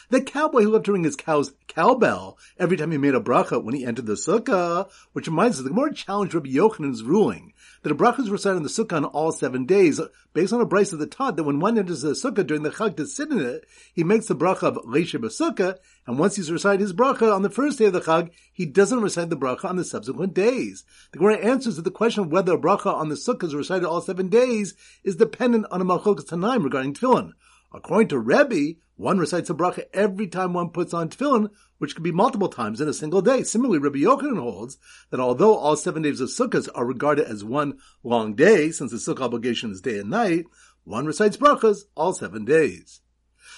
The 0.09 0.21
cowboy 0.21 0.63
who 0.63 0.71
loved 0.71 0.85
to 0.85 0.93
ring 0.93 1.03
his 1.03 1.17
cow's 1.17 1.53
cowbell 1.67 2.39
every 2.61 2.77
time 2.77 2.93
he 2.93 2.97
made 2.97 3.17
a 3.17 3.21
bracha 3.21 3.61
when 3.61 3.75
he 3.75 3.85
entered 3.85 4.07
the 4.07 4.13
sukkah, 4.13 4.89
which 5.15 5.27
reminds 5.27 5.59
us 5.59 5.65
the 5.65 5.71
Gemara 5.71 5.93
challenged 5.93 6.35
Rabbi 6.35 6.51
Yochanan's 6.51 7.03
ruling 7.03 7.52
that 7.83 7.93
a 7.93 7.95
bracha 7.95 8.21
is 8.21 8.31
recited 8.31 8.59
in 8.59 8.63
the 8.63 8.69
sukkah 8.69 8.97
on 8.97 9.05
all 9.05 9.33
seven 9.33 9.67
days, 9.67 10.01
based 10.33 10.53
on 10.53 10.61
a 10.61 10.67
brisa 10.67 10.99
that 10.99 11.11
taught 11.11 11.37
that 11.37 11.45
when 11.45 11.61
one 11.61 11.79
enters 11.79 12.03
the 12.03 12.11
sukkah 12.11 12.47
during 12.47 12.63
the 12.63 12.71
chag 12.71 12.97
to 12.97 13.07
sit 13.07 13.31
in 13.31 13.41
it, 13.41 13.67
he 13.93 14.05
makes 14.05 14.27
the 14.27 14.37
bracha 14.37 14.65
of 14.65 14.77
Leisha 14.85 15.19
Sukkah, 15.19 15.77
and 16.07 16.19
once 16.19 16.37
he's 16.37 16.51
recited 16.51 16.81
his 16.81 16.93
bracha 16.93 17.35
on 17.35 17.43
the 17.43 17.51
first 17.51 17.79
day 17.79 17.87
of 17.87 17.93
the 17.93 18.01
chag, 18.01 18.31
he 18.53 18.67
doesn't 18.67 19.01
recite 19.01 19.31
the 19.31 19.37
bracha 19.37 19.65
on 19.65 19.77
the 19.77 19.85
subsequent 19.85 20.35
days. 20.35 20.85
The 21.13 21.19
Gemara 21.19 21.39
answers 21.39 21.77
that 21.77 21.83
the 21.83 21.91
question 21.91 22.25
of 22.25 22.33
whether 22.33 22.55
a 22.55 22.59
bracha 22.59 22.93
on 22.93 23.09
the 23.09 23.17
sukkah 23.17 23.45
is 23.45 23.55
recited 23.55 23.87
all 23.87 24.01
seven 24.01 24.29
days 24.29 24.75
is 25.03 25.17
dependent 25.17 25.67
on 25.71 25.81
a 25.81 25.85
malchokas 25.85 26.27
tanaim 26.27 26.65
regarding 26.65 26.95
tefillin. 26.95 27.33
According 27.75 28.09
to 28.09 28.19
Rebbe, 28.19 28.79
One 29.03 29.19
recites 29.19 29.51
a 29.51 29.55
bracha 29.55 29.87
every 29.93 30.29
time 30.29 30.53
one 30.53 30.71
puts 30.71 30.95
on 30.95 31.09
tefillin, 31.09 31.51
which 31.79 31.97
could 31.97 32.05
be 32.05 32.13
multiple 32.13 32.49
times 32.49 32.81
in 32.81 32.87
a 32.87 32.93
single 32.93 33.21
day. 33.21 33.43
Similarly, 33.43 33.81
Rabbi 33.81 33.99
Yochanan 33.99 34.39
holds 34.41 34.79
that 35.11 35.19
although 35.19 35.57
all 35.57 35.75
seven 35.75 36.03
days 36.03 36.21
of 36.21 36.29
Sukkot 36.29 36.69
are 36.73 36.87
regarded 36.87 37.27
as 37.27 37.43
one 37.43 37.81
long 38.05 38.37
day, 38.37 38.71
since 38.71 38.93
the 38.93 38.99
Sukkah 38.99 39.23
obligation 39.23 39.73
is 39.73 39.81
day 39.81 39.99
and 39.99 40.09
night, 40.09 40.45
one 40.85 41.05
recites 41.05 41.37
brachas 41.37 41.81
all 41.97 42.13
seven 42.13 42.45
days. 42.45 43.01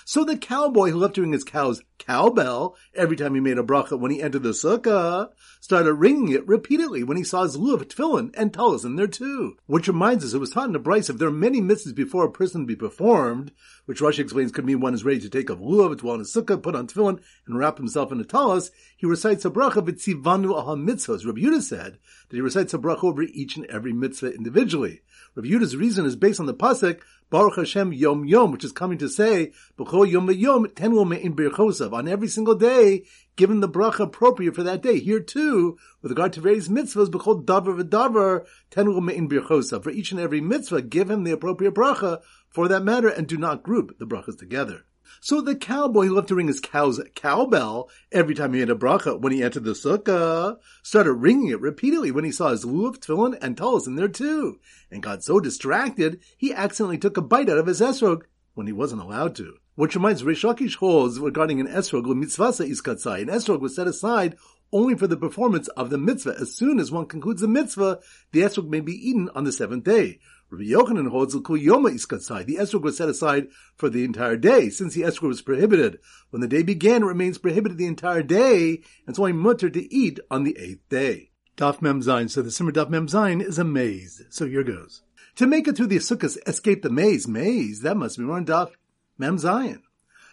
So 0.06 0.22
the 0.22 0.36
cowboy 0.36 0.90
who 0.90 0.98
loved 0.98 1.14
to 1.14 1.22
ring 1.22 1.32
his 1.32 1.44
cow's 1.44 1.82
cowbell 1.98 2.76
every 2.94 3.16
time 3.16 3.34
he 3.34 3.40
made 3.40 3.56
a 3.56 3.62
bracha 3.62 3.98
when 3.98 4.10
he 4.10 4.20
entered 4.20 4.42
the 4.42 4.50
sukkah 4.50 5.30
started 5.60 5.94
ringing 5.94 6.28
it 6.28 6.46
repeatedly 6.46 7.02
when 7.02 7.16
he 7.16 7.24
saw 7.24 7.42
his 7.42 7.56
lulav 7.56 7.84
tefillin 7.84 8.30
and 8.36 8.52
talis 8.52 8.84
in 8.84 8.96
there 8.96 9.06
too. 9.06 9.56
Which 9.64 9.88
reminds 9.88 10.22
us, 10.22 10.34
it 10.34 10.38
was 10.38 10.50
taught 10.50 10.66
in 10.66 10.72
the 10.72 10.78
Brisa 10.78 11.10
if 11.10 11.18
there 11.18 11.28
are 11.28 11.32
many 11.32 11.62
mitzvahs 11.62 11.94
before 11.94 12.26
a 12.26 12.30
person 12.30 12.66
be 12.66 12.76
performed, 12.76 13.50
which 13.86 14.00
Rashi 14.00 14.18
explains 14.18 14.52
could 14.52 14.66
mean 14.66 14.80
one 14.80 14.92
is 14.92 15.04
ready 15.04 15.20
to 15.20 15.30
take 15.30 15.50
off 15.50 15.58
lulav, 15.58 15.96
dwell 15.96 16.16
in 16.16 16.20
a 16.20 16.24
sukkah, 16.24 16.62
put 16.62 16.74
on 16.74 16.86
tefillin, 16.86 17.20
and 17.46 17.58
wrap 17.58 17.78
himself 17.78 18.12
in 18.12 18.20
a 18.20 18.24
talis, 18.24 18.70
he 18.98 19.06
recites 19.06 19.46
a 19.46 19.50
bracha 19.50 19.82
v'tzivanu 19.82 20.54
aha 20.54 20.74
mitzvahs. 20.74 21.24
Rabbi 21.24 21.40
Yehuda 21.40 21.62
said 21.62 21.98
that 22.28 22.36
he 22.36 22.42
recites 22.42 22.74
a 22.74 22.78
bracha 22.78 23.04
over 23.04 23.22
each 23.22 23.56
and 23.56 23.64
every 23.66 23.94
mitzvah 23.94 24.34
individually. 24.34 25.00
Rabbi 25.36 25.48
Yehuda's 25.48 25.76
reason 25.76 26.06
is 26.06 26.14
based 26.14 26.38
on 26.38 26.46
the 26.46 26.54
pasuk 26.54 27.00
Baruch 27.28 27.56
Hashem 27.56 27.92
Yom 27.92 28.24
Yom, 28.24 28.52
which 28.52 28.62
is 28.62 28.70
coming 28.70 28.98
to 28.98 29.08
say 29.08 29.50
Yom 29.76 30.30
Yom 30.30 30.66
Tenlu 30.66 31.08
Me'in 31.08 31.34
Birchosav 31.34 31.92
on 31.92 32.06
every 32.06 32.28
single 32.28 32.54
day, 32.54 33.04
given 33.34 33.58
the 33.58 33.68
bracha 33.68 34.00
appropriate 34.04 34.54
for 34.54 34.62
that 34.62 34.80
day. 34.82 35.00
Here 35.00 35.18
too, 35.18 35.76
with 36.00 36.12
regard 36.12 36.34
to 36.34 36.40
various 36.40 36.68
mitzvahs, 36.68 37.08
B'chol 37.08 37.44
Davar 37.44 37.82
V'Davar 37.82 38.46
Tenlu 38.70 39.02
Me'in 39.02 39.28
Birchosav 39.28 39.82
for 39.82 39.90
each 39.90 40.12
and 40.12 40.20
every 40.20 40.40
mitzvah, 40.40 40.82
give 40.82 41.10
him 41.10 41.24
the 41.24 41.32
appropriate 41.32 41.74
bracha 41.74 42.20
for 42.48 42.68
that 42.68 42.84
matter, 42.84 43.08
and 43.08 43.26
do 43.26 43.36
not 43.36 43.64
group 43.64 43.98
the 43.98 44.06
brachas 44.06 44.38
together. 44.38 44.84
So 45.20 45.40
the 45.40 45.54
cowboy 45.54 46.06
who 46.06 46.14
loved 46.14 46.28
to 46.28 46.34
ring 46.34 46.48
his 46.48 46.60
cow's 46.60 47.00
cowbell 47.14 47.90
every 48.12 48.34
time 48.34 48.52
he 48.52 48.60
had 48.60 48.70
a 48.70 48.74
bracha 48.74 49.20
when 49.20 49.32
he 49.32 49.42
entered 49.42 49.64
the 49.64 49.72
sukkah 49.72 50.58
started 50.82 51.12
ringing 51.12 51.48
it 51.48 51.60
repeatedly 51.60 52.10
when 52.10 52.24
he 52.24 52.32
saw 52.32 52.50
his 52.50 52.64
lulav, 52.64 52.98
tefillin, 52.98 53.38
and 53.40 53.56
talis 53.56 53.86
in 53.86 53.96
there 53.96 54.08
too, 54.08 54.58
and 54.90 55.02
got 55.02 55.24
so 55.24 55.40
distracted 55.40 56.20
he 56.36 56.52
accidentally 56.52 56.98
took 56.98 57.16
a 57.16 57.22
bite 57.22 57.48
out 57.48 57.58
of 57.58 57.66
his 57.66 57.80
esrog 57.80 58.22
when 58.54 58.66
he 58.66 58.72
wasn't 58.72 59.02
allowed 59.02 59.34
to. 59.36 59.54
Which 59.76 59.96
reminds 59.96 60.22
Reish 60.22 60.44
Lakish 60.44 60.76
holds 60.76 61.18
regarding 61.18 61.60
an 61.60 61.66
esrog 61.66 62.04
mitzvasa 62.04 62.68
iskatzai. 62.68 63.22
An 63.22 63.28
esrog 63.28 63.60
was 63.60 63.74
set 63.74 63.88
aside 63.88 64.36
only 64.72 64.94
for 64.94 65.08
the 65.08 65.16
performance 65.16 65.68
of 65.68 65.90
the 65.90 65.98
mitzvah. 65.98 66.36
As 66.40 66.54
soon 66.54 66.78
as 66.78 66.92
one 66.92 67.06
concludes 67.06 67.40
the 67.40 67.48
mitzvah, 67.48 68.00
the 68.32 68.42
esrog 68.42 68.68
may 68.68 68.80
be 68.80 68.92
eaten 68.92 69.30
on 69.34 69.44
the 69.44 69.52
seventh 69.52 69.84
day. 69.84 70.20
Rabbi 70.50 70.64
Yochanan 70.64 71.10
holds 71.10 71.34
Yoma 71.34 71.90
Iskatzai. 71.90 72.44
The 72.44 72.56
esrog 72.56 72.82
was 72.82 72.96
set 72.96 73.08
aside 73.08 73.48
for 73.76 73.88
the 73.88 74.04
entire 74.04 74.36
day. 74.36 74.68
Since 74.68 74.94
the 74.94 75.02
esrog 75.02 75.28
was 75.28 75.42
prohibited 75.42 75.98
when 76.30 76.40
the 76.40 76.48
day 76.48 76.62
began, 76.62 77.02
it 77.02 77.06
remains 77.06 77.38
prohibited 77.38 77.78
the 77.78 77.86
entire 77.86 78.22
day, 78.22 78.76
and 78.76 79.08
it's 79.08 79.18
only 79.18 79.32
mutter 79.32 79.70
to 79.70 79.94
eat 79.94 80.20
on 80.30 80.44
the 80.44 80.56
eighth 80.58 80.88
day. 80.88 81.30
Daf 81.56 81.80
Mem 81.80 82.02
Zayin. 82.02 82.30
So 82.30 82.42
the 82.42 82.50
Simmer 82.50 82.72
Daf 82.72 82.88
Mem 82.88 83.06
Zayin 83.06 83.42
is 83.42 83.58
a 83.58 83.64
maze. 83.64 84.22
So 84.30 84.46
here 84.46 84.64
goes. 84.64 85.02
To 85.36 85.46
make 85.46 85.66
it 85.66 85.76
through 85.76 85.88
the 85.88 85.96
Sukkot, 85.96 86.36
escape 86.46 86.82
the 86.82 86.90
maze. 86.90 87.26
Maze, 87.26 87.80
that 87.80 87.96
must 87.96 88.18
be 88.18 88.24
on 88.24 88.46
Daf 88.46 88.72
Mem 89.18 89.38
Zayin. 89.38 89.82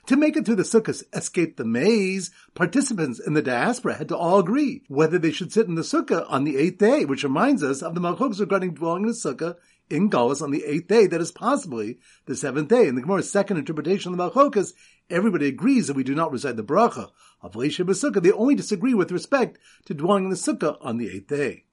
To 0.08 0.18
make 0.18 0.36
it 0.36 0.46
through 0.46 0.56
the 0.56 0.64
Sukkot, 0.64 1.04
escape 1.14 1.58
the 1.58 1.66
maze, 1.66 2.32
participants 2.56 3.20
in 3.20 3.34
the 3.34 3.42
diaspora 3.44 3.96
had 3.96 4.10
to 4.10 4.18
all 4.18 4.40
agree 4.40 4.84
whether 4.88 5.20
they 5.20 5.32
should 5.32 5.54
sit 5.54 5.68
in 5.68 5.76
the 5.76 5.84
Sukkah 5.84 6.26
on 6.28 6.44
the 6.44 6.58
eighth 6.58 6.80
day, 6.80 7.06
which 7.06 7.24
reminds 7.24 7.62
us 7.62 7.84
of 7.84 7.94
the 7.94 8.02
Malchuks 8.02 8.40
regarding 8.40 8.74
dwelling 8.74 9.04
in 9.04 9.10
the 9.10 9.14
Sukkah 9.14 9.58
in 9.92 10.10
Galus 10.10 10.42
on 10.42 10.52
the 10.52 10.64
eighth 10.66 10.88
day, 10.88 11.06
that 11.08 11.22
is 11.22 11.32
possibly 11.32 12.00
the 12.26 12.36
seventh 12.36 12.70
day. 12.70 12.88
In 12.88 12.96
the 12.96 13.02
Gemara's 13.02 13.32
second 13.32 13.58
interpretation 13.58 14.12
of 14.12 14.18
the 14.18 14.30
Malchokas, 14.30 14.74
everybody 15.10 15.48
agrees 15.48 15.88
that 15.88 15.96
we 15.96 16.04
do 16.04 16.16
not 16.16 16.32
recite 16.32 16.56
the 16.56 16.64
bracha 16.64 17.10
of 17.42 17.54
Leisha 17.54 17.86
Sukkah. 17.86 18.24
They 18.24 18.32
only 18.32 18.56
disagree 18.56 18.94
with 18.94 19.12
respect 19.12 19.60
to 19.86 19.94
dwelling 19.94 20.24
in 20.24 20.30
the 20.30 20.36
Sukkah 20.36 20.78
on 20.82 20.98
the 20.98 21.10
eighth 21.10 21.28
day. 21.28 21.66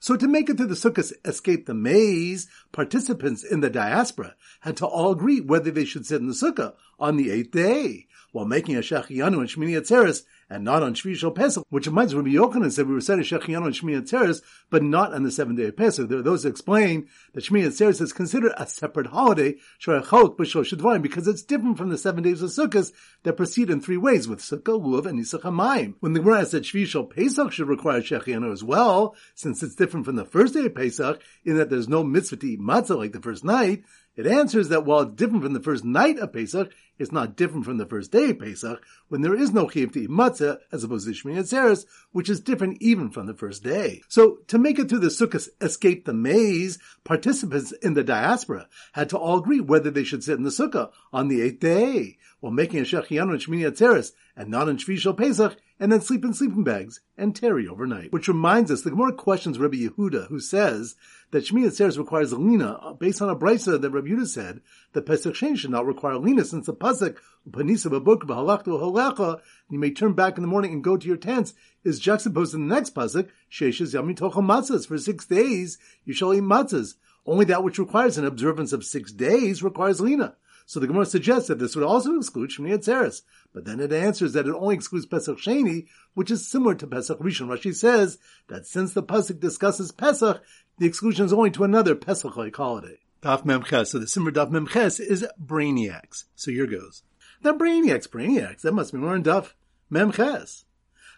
So 0.00 0.16
to 0.16 0.28
make 0.28 0.50
it 0.50 0.58
to 0.58 0.66
the 0.66 0.74
Sukkah 0.74 1.12
escape 1.24 1.66
the 1.66 1.74
maze, 1.74 2.48
participants 2.72 3.42
in 3.42 3.60
the 3.60 3.70
diaspora 3.70 4.34
had 4.60 4.76
to 4.78 4.86
all 4.86 5.12
agree 5.12 5.40
whether 5.40 5.70
they 5.70 5.84
should 5.84 6.06
sit 6.06 6.20
in 6.20 6.28
the 6.28 6.34
Sukkah 6.34 6.74
on 6.98 7.16
the 7.16 7.30
eighth 7.30 7.50
day, 7.50 8.06
while 8.32 8.44
making 8.44 8.76
a 8.76 8.80
Shechianu 8.80 9.38
and 9.38 9.48
Shmini 9.48 9.78
Atzeres 9.80 10.22
and 10.48 10.64
not 10.64 10.82
on 10.82 10.94
Shvi 10.94 11.16
Shal 11.16 11.30
Pesach, 11.30 11.64
which 11.70 11.86
reminds 11.86 12.14
Rabbi 12.14 12.28
Yochanan 12.30 12.72
said 12.72 12.86
we 12.86 12.94
were 12.94 13.00
saying 13.00 13.20
Shechianu 13.20 13.66
and 13.66 13.74
Shmini 13.74 14.00
Atzeres, 14.00 14.42
but 14.70 14.82
not 14.82 15.12
on 15.12 15.22
the 15.22 15.30
seventh 15.30 15.58
day 15.58 15.66
of 15.66 15.76
Pesach. 15.76 16.08
There 16.08 16.18
are 16.18 16.22
those 16.22 16.44
that 16.44 16.50
explain 16.50 17.08
that 17.34 17.44
Shmini 17.44 17.66
Atzeres 17.66 18.00
is 18.00 18.12
considered 18.12 18.52
a 18.56 18.66
separate 18.66 19.08
holiday, 19.08 19.56
because 19.84 21.28
it's 21.28 21.42
different 21.42 21.78
from 21.78 21.88
the 21.90 21.98
seven 21.98 22.22
days 22.22 22.42
of 22.42 22.50
Sukkot 22.50 22.92
that 23.24 23.36
proceed 23.36 23.70
in 23.70 23.80
three 23.80 23.96
ways, 23.96 24.28
with 24.28 24.40
Sukkah, 24.40 24.80
Luv, 24.80 25.06
and 25.06 25.18
Nisach 25.18 25.42
HaMayim. 25.42 25.94
When 26.00 26.12
the 26.12 26.20
Gemara 26.20 26.46
said 26.46 26.62
Shvi 26.62 26.86
Shal 26.86 27.04
Pesach 27.04 27.52
should 27.52 27.68
require 27.68 28.00
Shechianu 28.00 28.52
as 28.52 28.62
well, 28.62 29.16
since 29.34 29.62
it's 29.62 29.74
different 29.74 30.06
from 30.06 30.16
the 30.16 30.24
first 30.24 30.54
day 30.54 30.66
of 30.66 30.74
Pesach, 30.74 31.20
in 31.44 31.56
that 31.56 31.70
there's 31.70 31.88
no 31.88 32.04
mitzvah 32.04 32.36
to 32.36 32.46
eat 32.46 32.60
matzah 32.60 32.96
like 32.96 33.12
the 33.12 33.20
first 33.20 33.44
night, 33.44 33.84
it 34.16 34.26
answers 34.26 34.70
that 34.70 34.84
while 34.84 35.00
it's 35.00 35.14
different 35.14 35.42
from 35.42 35.52
the 35.52 35.60
first 35.60 35.84
night 35.84 36.18
of 36.18 36.32
Pesach, 36.32 36.72
it's 36.98 37.12
not 37.12 37.36
different 37.36 37.66
from 37.66 37.76
the 37.76 37.84
first 37.84 38.10
day 38.10 38.30
of 38.30 38.38
Pesach, 38.38 38.82
when 39.08 39.20
there 39.20 39.34
is 39.34 39.52
no 39.52 39.66
chiyuv 39.66 39.92
to 39.92 40.02
eat 40.02 40.10
matzah, 40.10 40.58
as 40.72 40.82
opposed 40.82 41.06
to 41.06 41.12
Shmini 41.12 41.38
Atzeres, 41.38 41.84
which 42.12 42.30
is 42.30 42.40
different 42.40 42.78
even 42.80 43.10
from 43.10 43.26
the 43.26 43.34
first 43.34 43.62
day. 43.62 44.02
So, 44.08 44.38
to 44.48 44.58
make 44.58 44.78
it 44.78 44.88
through 44.88 45.00
the 45.00 45.08
Sukkot, 45.08 45.48
escape 45.60 46.06
the 46.06 46.14
maze, 46.14 46.78
participants 47.04 47.72
in 47.72 47.92
the 47.94 48.02
diaspora 48.02 48.68
had 48.92 49.10
to 49.10 49.18
all 49.18 49.38
agree 49.38 49.60
whether 49.60 49.90
they 49.90 50.04
should 50.04 50.24
sit 50.24 50.38
in 50.38 50.44
the 50.44 50.50
Sukkah 50.50 50.90
on 51.12 51.28
the 51.28 51.42
eighth 51.42 51.60
day, 51.60 52.16
while 52.40 52.52
making 52.52 52.80
a 52.80 52.84
Shechianu 52.84 53.32
and 53.32 53.40
Shmini 53.40 53.70
Atzeres, 53.70 54.12
and 54.34 54.48
not 54.48 54.68
in 54.68 54.78
Shvi 54.78 54.96
Shal 54.96 55.14
Pesach, 55.14 55.56
and 55.78 55.92
then 55.92 56.00
sleep 56.00 56.24
in 56.24 56.32
sleeping 56.32 56.64
bags 56.64 57.00
and 57.18 57.34
tarry 57.34 57.68
overnight. 57.68 58.12
Which 58.12 58.28
reminds 58.28 58.70
us, 58.70 58.82
the 58.82 58.90
Gemara 58.90 59.12
questions 59.12 59.58
Rabbi 59.58 59.76
Yehuda, 59.76 60.28
who 60.28 60.40
says 60.40 60.96
that 61.30 61.44
Shmini 61.44 61.66
Atzeres 61.66 61.98
requires 61.98 62.32
lina, 62.32 62.72
uh, 62.82 62.92
based 62.94 63.20
on 63.20 63.28
a 63.28 63.36
brisa 63.36 63.80
that 63.80 63.90
Rabbi 63.90 64.08
Yehuda 64.08 64.26
said 64.26 64.60
that 64.92 65.06
Pesach 65.06 65.34
Sheni 65.34 65.56
should 65.56 65.70
not 65.70 65.86
require 65.86 66.16
lina, 66.16 66.44
since 66.44 66.66
the 66.66 66.74
pasuk 66.74 67.16
Panisa 67.50 67.90
b'book 67.90 68.22
b'halachtu 68.22 68.68
halacha, 68.80 69.40
you 69.70 69.78
may 69.78 69.90
turn 69.90 70.14
back 70.14 70.36
in 70.36 70.42
the 70.42 70.48
morning 70.48 70.72
and 70.72 70.84
go 70.84 70.96
to 70.96 71.06
your 71.06 71.16
tents, 71.16 71.54
is 71.84 72.00
juxtaposed 72.00 72.54
in 72.54 72.68
the 72.68 72.74
next 72.74 72.94
pasuk 72.94 73.28
Sheshes 73.50 73.94
Yami 73.94 74.16
Tochel 74.16 74.44
Matzahs. 74.44 74.86
For 74.86 74.98
six 74.98 75.26
days 75.26 75.78
you 76.04 76.14
shall 76.14 76.32
eat 76.34 76.42
matzahs. 76.42 76.94
Only 77.26 77.44
that 77.46 77.64
which 77.64 77.78
requires 77.78 78.18
an 78.18 78.24
observance 78.24 78.72
of 78.72 78.84
six 78.84 79.12
days 79.12 79.62
requires 79.62 80.00
lina. 80.00 80.36
So 80.68 80.80
the 80.80 80.88
Gemara 80.88 81.06
suggests 81.06 81.46
that 81.46 81.60
this 81.60 81.76
would 81.76 81.84
also 81.84 82.16
exclude 82.16 82.50
Shmini 82.50 82.76
Atzeres. 82.76 83.22
But 83.54 83.64
then 83.64 83.78
it 83.78 83.92
answers 83.92 84.32
that 84.32 84.48
it 84.48 84.54
only 84.54 84.74
excludes 84.74 85.06
Pesach 85.06 85.38
Sheni, 85.38 85.86
which 86.14 86.30
is 86.30 86.46
similar 86.46 86.74
to 86.74 86.88
Pesach 86.88 87.20
Rishon. 87.20 87.46
Rashi 87.46 87.72
says 87.72 88.18
that 88.48 88.66
since 88.66 88.92
the 88.92 89.02
Pasuk 89.02 89.38
discusses 89.38 89.92
Pesach, 89.92 90.42
the 90.78 90.86
exclusion 90.86 91.24
is 91.24 91.32
only 91.32 91.52
to 91.52 91.62
another 91.62 91.94
Pesach-like 91.94 92.56
holiday. 92.56 92.98
Daf 93.22 93.44
Memches. 93.44 93.86
So 93.86 94.00
the 94.00 94.08
Simmer 94.08 94.32
Daf 94.32 94.50
Memches 94.50 95.00
is 95.00 95.24
Brainiacs. 95.42 96.24
So 96.34 96.50
here 96.50 96.66
goes. 96.66 97.04
The 97.42 97.54
Brainiacs, 97.54 98.08
Brainiacs, 98.08 98.62
that 98.62 98.74
must 98.74 98.92
be 98.92 98.98
more 98.98 99.14
in 99.14 99.22
Daf 99.22 99.52
Memches. 99.90 100.64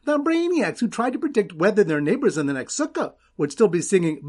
The 0.04 0.18
Brainiacs 0.18 0.80
who 0.80 0.88
tried 0.88 1.14
to 1.14 1.18
predict 1.18 1.54
whether 1.54 1.84
their 1.84 2.02
neighbors 2.02 2.36
in 2.36 2.46
the 2.46 2.52
next 2.52 2.78
Sukkah 2.78 3.14
would 3.38 3.50
still 3.50 3.68
be 3.68 3.80
singing 3.80 4.20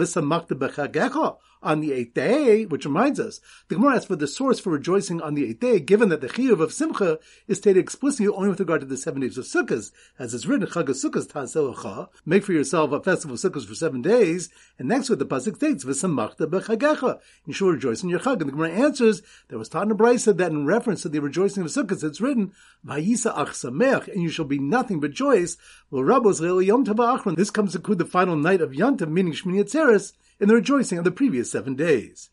on 1.62 1.82
the 1.82 1.92
eighth 1.92 2.14
day, 2.14 2.66
which 2.66 2.86
reminds 2.86 3.20
us, 3.20 3.42
the 3.68 3.76
Gemara 3.76 3.96
asks 3.96 4.06
for 4.06 4.16
the 4.16 4.28
source 4.28 4.62
for 4.62 4.70
rejoicing 4.70 5.22
on 5.22 5.34
the 5.34 5.46
eighth 5.46 5.60
day, 5.60 5.80
given 5.80 6.08
that 6.10 6.22
the 6.22 6.30
chiyuv 6.30 6.62
of 6.62 6.72
Simcha 6.72 7.20
is 7.48 7.58
stated 7.58 7.80
explicitly 7.80 8.28
only 8.28 8.50
with 8.50 8.62
regard 8.62 8.80
to 8.80 8.88
the 8.88 8.96
seven 8.96 9.22
days 9.22 9.38
of 9.38 9.44
Sukkot, 9.46 9.92
as 10.18 10.34
is 10.34 10.48
written, 10.48 10.68
Chag 10.68 10.86
Sukkot 10.86 11.28
Taselacha, 11.28 12.08
make 12.26 12.46
for 12.46 12.54
yourself 12.54 12.92
a 12.94 13.04
festival 13.04 13.34
of 13.34 13.42
Sukkot 13.42 13.66
for 13.66 13.76
seven 13.76 14.02
days, 14.02 14.50
and 14.78 14.88
next 14.88 15.10
with 15.10 15.20
the 15.20 15.26
pasuk 15.26 15.58
states, 15.58 15.84
V'samachta 15.84 16.48
b'chagecha, 16.50 17.20
you 17.46 17.52
shall 17.52 17.68
rejoice 17.68 18.04
in 18.04 18.10
your 18.10 18.20
Chag. 18.20 18.40
And 18.40 18.48
the 18.48 18.54
Gemara 18.54 18.72
answers, 18.72 19.22
there 19.50 19.60
was 19.60 19.70
in 19.70 19.90
the 19.90 19.96
Brisa 19.96 20.38
that 20.38 20.52
in 20.52 20.66
reference 20.66 21.02
to 21.02 21.10
the 21.10 21.20
rejoicing 21.20 21.64
of 21.64 21.70
Sukkot, 21.70 22.04
it's 22.06 22.22
written, 22.22 22.54
Vayisa 22.86 23.34
ach 23.36 24.08
and 24.08 24.24
you 24.24 24.30
shall 24.30 24.46
be 24.46 24.60
nothing 24.60 25.02
but 25.02 25.12
joyous, 25.12 25.58
this 25.92 27.52
comes 27.52 27.72
to 27.72 27.78
include 27.80 27.98
the 27.98 28.06
final 28.06 28.36
night 28.36 28.62
of 28.62 28.74
Yom 28.74 28.99
meaning 29.08 29.34
Shmini 29.34 29.64
Atzeres, 29.64 30.14
in 30.40 30.48
the 30.48 30.56
rejoicing 30.56 30.98
of 30.98 31.04
the 31.04 31.12
previous 31.12 31.52
seven 31.52 31.76
days. 31.76 32.30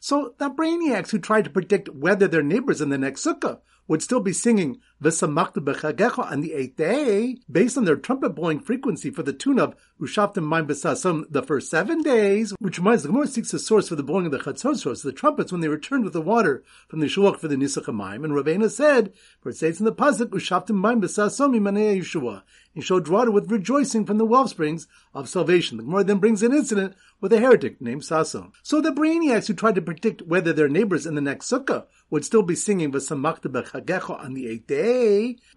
So 0.00 0.34
the 0.38 0.50
brainiacs 0.50 1.10
who 1.10 1.18
tried 1.18 1.44
to 1.44 1.50
predict 1.50 1.88
whether 1.88 2.28
their 2.28 2.42
neighbors 2.42 2.80
in 2.80 2.88
the 2.88 2.98
next 2.98 3.24
sukkah 3.24 3.60
would 3.86 4.02
still 4.02 4.20
be 4.20 4.32
singing 4.32 4.80
on 5.00 6.40
the 6.40 6.52
eighth 6.54 6.76
day, 6.76 7.36
based 7.50 7.78
on 7.78 7.84
their 7.84 7.96
trumpet 7.96 8.30
blowing 8.30 8.58
frequency 8.58 9.10
for 9.10 9.22
the 9.22 9.32
tune 9.32 9.60
of 9.60 9.76
Ushaftim 10.00 10.46
Maim 10.46 10.66
B'sasam 10.66 11.24
the 11.30 11.42
first 11.42 11.70
seven 11.70 12.02
days, 12.02 12.52
which 12.58 12.78
reminds 12.78 13.02
the 13.02 13.08
Gemara 13.08 13.26
seeks 13.28 13.52
a 13.54 13.58
source 13.58 13.88
for 13.88 13.96
the 13.96 14.02
blowing 14.02 14.26
of 14.26 14.32
the 14.32 14.38
chatzos, 14.38 15.02
the 15.02 15.12
trumpets 15.12 15.52
when 15.52 15.60
they 15.60 15.68
returned 15.68 16.04
with 16.04 16.12
the 16.12 16.20
water 16.20 16.64
from 16.88 17.00
the 17.00 17.06
shulach 17.06 17.38
for 17.38 17.48
the 17.48 17.56
Nisach 17.56 17.86
Maim. 17.94 18.24
And 18.24 18.32
Ravina 18.32 18.70
said, 18.70 19.12
for 19.40 19.50
it 19.50 19.56
states 19.56 19.78
in 19.78 19.84
the 19.84 19.92
pasuk, 19.92 20.30
Ushaftim 20.30 20.80
Maim 20.80 21.00
B'sasam 21.00 21.56
Imanei 21.56 21.98
Yeshua, 21.98 22.42
and 22.74 22.84
showed 22.84 23.08
water 23.08 23.30
with 23.30 23.50
rejoicing 23.50 24.04
from 24.04 24.18
the 24.18 24.24
wellsprings 24.24 24.86
of 25.14 25.28
salvation. 25.28 25.78
The 25.78 25.84
Gemara 25.84 26.04
then 26.04 26.18
brings 26.18 26.42
an 26.42 26.52
incident 26.52 26.94
with 27.20 27.32
a 27.32 27.40
heretic 27.40 27.80
named 27.80 28.02
Sason. 28.02 28.52
So 28.62 28.80
the 28.80 28.92
brainiacs 28.92 29.46
who 29.48 29.54
tried 29.54 29.74
to 29.76 29.82
predict 29.82 30.22
whether 30.22 30.52
their 30.52 30.68
neighbors 30.68 31.06
in 31.06 31.14
the 31.16 31.20
next 31.20 31.50
sukkah 31.50 31.86
would 32.10 32.24
still 32.24 32.42
be 32.42 32.54
singing 32.54 32.92
V'samachta 32.92 33.48
Chagecha 33.64 34.24
on 34.24 34.34
the 34.34 34.48
eighth 34.48 34.66
day, 34.68 34.87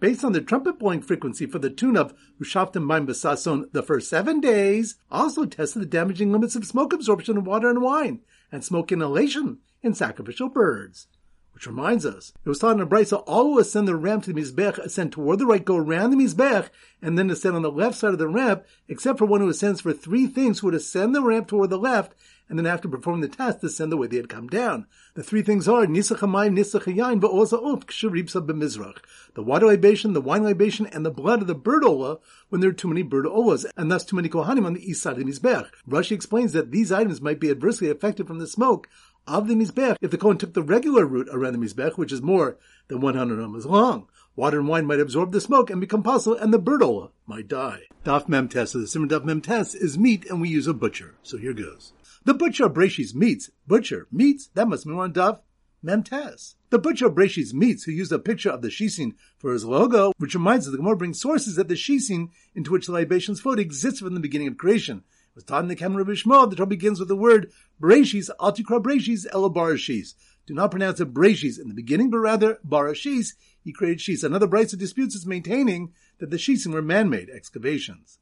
based 0.00 0.24
on 0.24 0.32
the 0.32 0.40
trumpet 0.40 0.78
blowing 0.78 1.02
frequency 1.02 1.46
for 1.46 1.58
the 1.58 1.70
tune 1.70 1.96
of 1.96 2.14
Ushaftim 2.40 2.86
Baim 2.86 3.06
Besason 3.06 3.70
the 3.72 3.82
first 3.82 4.08
seven 4.08 4.40
days, 4.40 4.96
also 5.10 5.44
tested 5.44 5.82
the 5.82 5.86
damaging 5.86 6.32
limits 6.32 6.56
of 6.56 6.64
smoke 6.64 6.92
absorption 6.92 7.36
in 7.36 7.44
water 7.44 7.70
and 7.70 7.82
wine, 7.82 8.20
and 8.50 8.64
smoke 8.64 8.92
inhalation 8.92 9.58
in 9.82 9.94
sacrificial 9.94 10.48
birds. 10.48 11.08
Which 11.54 11.66
reminds 11.66 12.06
us, 12.06 12.32
it 12.44 12.48
was 12.48 12.58
taught 12.58 12.80
in 12.80 12.88
brisa, 12.88 13.22
all 13.26 13.44
who 13.44 13.58
ascend 13.58 13.86
the 13.86 13.94
ramp 13.94 14.24
to 14.24 14.32
the 14.32 14.40
Mizbech 14.40 14.78
ascend 14.78 15.12
toward 15.12 15.38
the 15.38 15.46
right, 15.46 15.64
go 15.64 15.76
around 15.76 16.10
the 16.10 16.16
Mizbech, 16.16 16.70
and 17.02 17.18
then 17.18 17.30
ascend 17.30 17.54
on 17.54 17.62
the 17.62 17.70
left 17.70 17.98
side 17.98 18.12
of 18.12 18.18
the 18.18 18.26
ramp, 18.26 18.64
except 18.88 19.18
for 19.18 19.26
one 19.26 19.40
who 19.40 19.48
ascends 19.48 19.80
for 19.80 19.92
three 19.92 20.26
things, 20.26 20.58
who 20.58 20.68
would 20.68 20.74
ascend 20.74 21.14
the 21.14 21.22
ramp 21.22 21.48
toward 21.48 21.70
the 21.70 21.78
left, 21.78 22.14
and 22.48 22.58
then 22.58 22.66
after 22.66 22.88
performing 22.88 23.22
the 23.22 23.28
task, 23.28 23.60
descend 23.60 23.90
the 23.90 23.96
way 23.96 24.06
they 24.06 24.16
had 24.16 24.28
come 24.28 24.46
down. 24.46 24.86
The 25.14 25.22
three 25.22 25.42
things 25.42 25.66
are 25.68 25.86
Nisach 25.86 26.18
HaMayim, 26.18 26.56
Nisach 26.56 26.82
HaYain, 26.82 27.20
Va'oza 27.20 27.62
Ot, 27.62 27.86
Ksharipsa 27.86 28.46
B'Mizrach. 28.46 28.98
The 29.34 29.42
water 29.42 29.66
libation, 29.66 30.12
the 30.12 30.20
wine 30.20 30.42
libation, 30.42 30.86
and 30.86 31.06
the 31.06 31.10
blood 31.10 31.40
of 31.40 31.46
the 31.46 31.54
bird 31.54 31.84
ola 31.84 32.18
when 32.48 32.60
there 32.60 32.70
are 32.70 32.74
too 32.74 32.88
many 32.88 33.02
bird 33.02 33.24
olas, 33.24 33.64
and 33.76 33.90
thus 33.90 34.04
too 34.04 34.16
many 34.16 34.28
kohanim 34.28 34.66
on 34.66 34.74
the 34.74 34.90
east 34.90 35.02
side 35.02 35.18
of 35.18 35.26
Mizbech. 35.26 35.68
Rashi 35.88 36.12
explains 36.12 36.52
that 36.52 36.70
these 36.70 36.92
items 36.92 37.20
might 37.20 37.40
be 37.40 37.50
adversely 37.50 37.88
affected 37.88 38.26
from 38.26 38.38
the 38.38 38.46
smoke 38.46 38.88
of 39.26 39.48
the 39.48 39.54
Mizbech 39.54 39.96
if 40.00 40.10
the 40.10 40.18
Kohen 40.18 40.38
took 40.38 40.54
the 40.54 40.62
regular 40.62 41.06
route 41.06 41.28
around 41.30 41.52
the 41.52 41.64
Mizbech, 41.64 41.96
which 41.96 42.12
is 42.12 42.22
more 42.22 42.58
than 42.88 43.00
100 43.00 43.40
amas 43.40 43.66
long. 43.66 44.08
Water 44.34 44.60
and 44.60 44.68
wine 44.68 44.86
might 44.86 44.98
absorb 44.98 45.32
the 45.32 45.42
smoke 45.42 45.68
and 45.68 45.78
become 45.80 46.02
possible, 46.02 46.36
and 46.36 46.54
the 46.54 46.58
birdola 46.58 47.10
might 47.26 47.48
die. 47.48 47.82
Daf 48.02 48.28
Mem 48.28 48.48
Tes, 48.48 48.70
so 48.70 48.78
the 48.78 48.86
Simon 48.86 49.10
Daf 49.10 49.24
Mem 49.24 49.42
Tes 49.42 49.74
is 49.74 49.98
meat, 49.98 50.24
and 50.30 50.40
we 50.40 50.48
use 50.48 50.66
a 50.66 50.72
butcher. 50.72 51.16
So 51.22 51.36
here 51.36 51.52
goes. 51.52 51.92
The 52.24 52.32
butcher 52.32 52.64
of 52.64 52.72
Breshis 52.72 53.14
meats, 53.14 53.50
butcher, 53.66 54.06
meats, 54.10 54.48
that 54.54 54.68
must 54.68 54.86
be 54.86 54.92
on 54.92 55.12
Daf 55.12 55.40
Mem 55.82 56.02
Tes. 56.02 56.56
The 56.70 56.78
butcher 56.78 57.08
of 57.08 57.14
Breshis 57.14 57.52
meats, 57.52 57.84
who 57.84 57.92
used 57.92 58.10
a 58.10 58.18
picture 58.18 58.48
of 58.48 58.62
the 58.62 58.68
shisin 58.68 59.16
for 59.36 59.52
his 59.52 59.66
logo, 59.66 60.12
which 60.16 60.34
reminds 60.34 60.66
us 60.66 60.72
the 60.72 60.78
Gemara 60.78 60.96
brings 60.96 61.20
sources 61.20 61.56
that 61.56 61.68
the 61.68 61.74
shisin 61.74 62.30
into 62.54 62.70
which 62.70 62.86
the 62.86 62.92
libations 62.92 63.40
flowed 63.40 63.58
exists 63.58 64.00
from 64.00 64.14
the 64.14 64.20
beginning 64.20 64.48
of 64.48 64.56
creation 64.56 65.02
was 65.34 65.44
taught 65.44 65.62
in 65.62 65.68
the 65.68 65.76
Kemen 65.76 65.96
Rabbi 65.96 66.12
Shmuel. 66.12 66.48
The 66.48 66.56
Torah 66.56 66.66
begins 66.66 66.98
with 66.98 67.08
the 67.08 67.16
word 67.16 67.50
Breshis, 67.80 68.30
Altikra 68.38 68.82
Breshis, 68.82 69.26
Ela 69.32 69.50
Barashis. 69.50 70.14
Do 70.46 70.54
not 70.54 70.70
pronounce 70.70 71.00
it 71.00 71.14
Breshis 71.14 71.60
in 71.60 71.68
the 71.68 71.74
beginning, 71.74 72.10
but 72.10 72.18
rather 72.18 72.58
Barashis. 72.66 73.34
He 73.62 73.72
created 73.72 73.98
Shis. 73.98 74.24
Another 74.24 74.48
Brisa 74.48 74.76
disputes 74.76 75.14
is 75.14 75.24
maintaining 75.26 75.92
that 76.18 76.30
the 76.30 76.36
Shisim 76.36 76.72
were 76.72 76.82
man-made 76.82 77.30
excavations. 77.30 78.18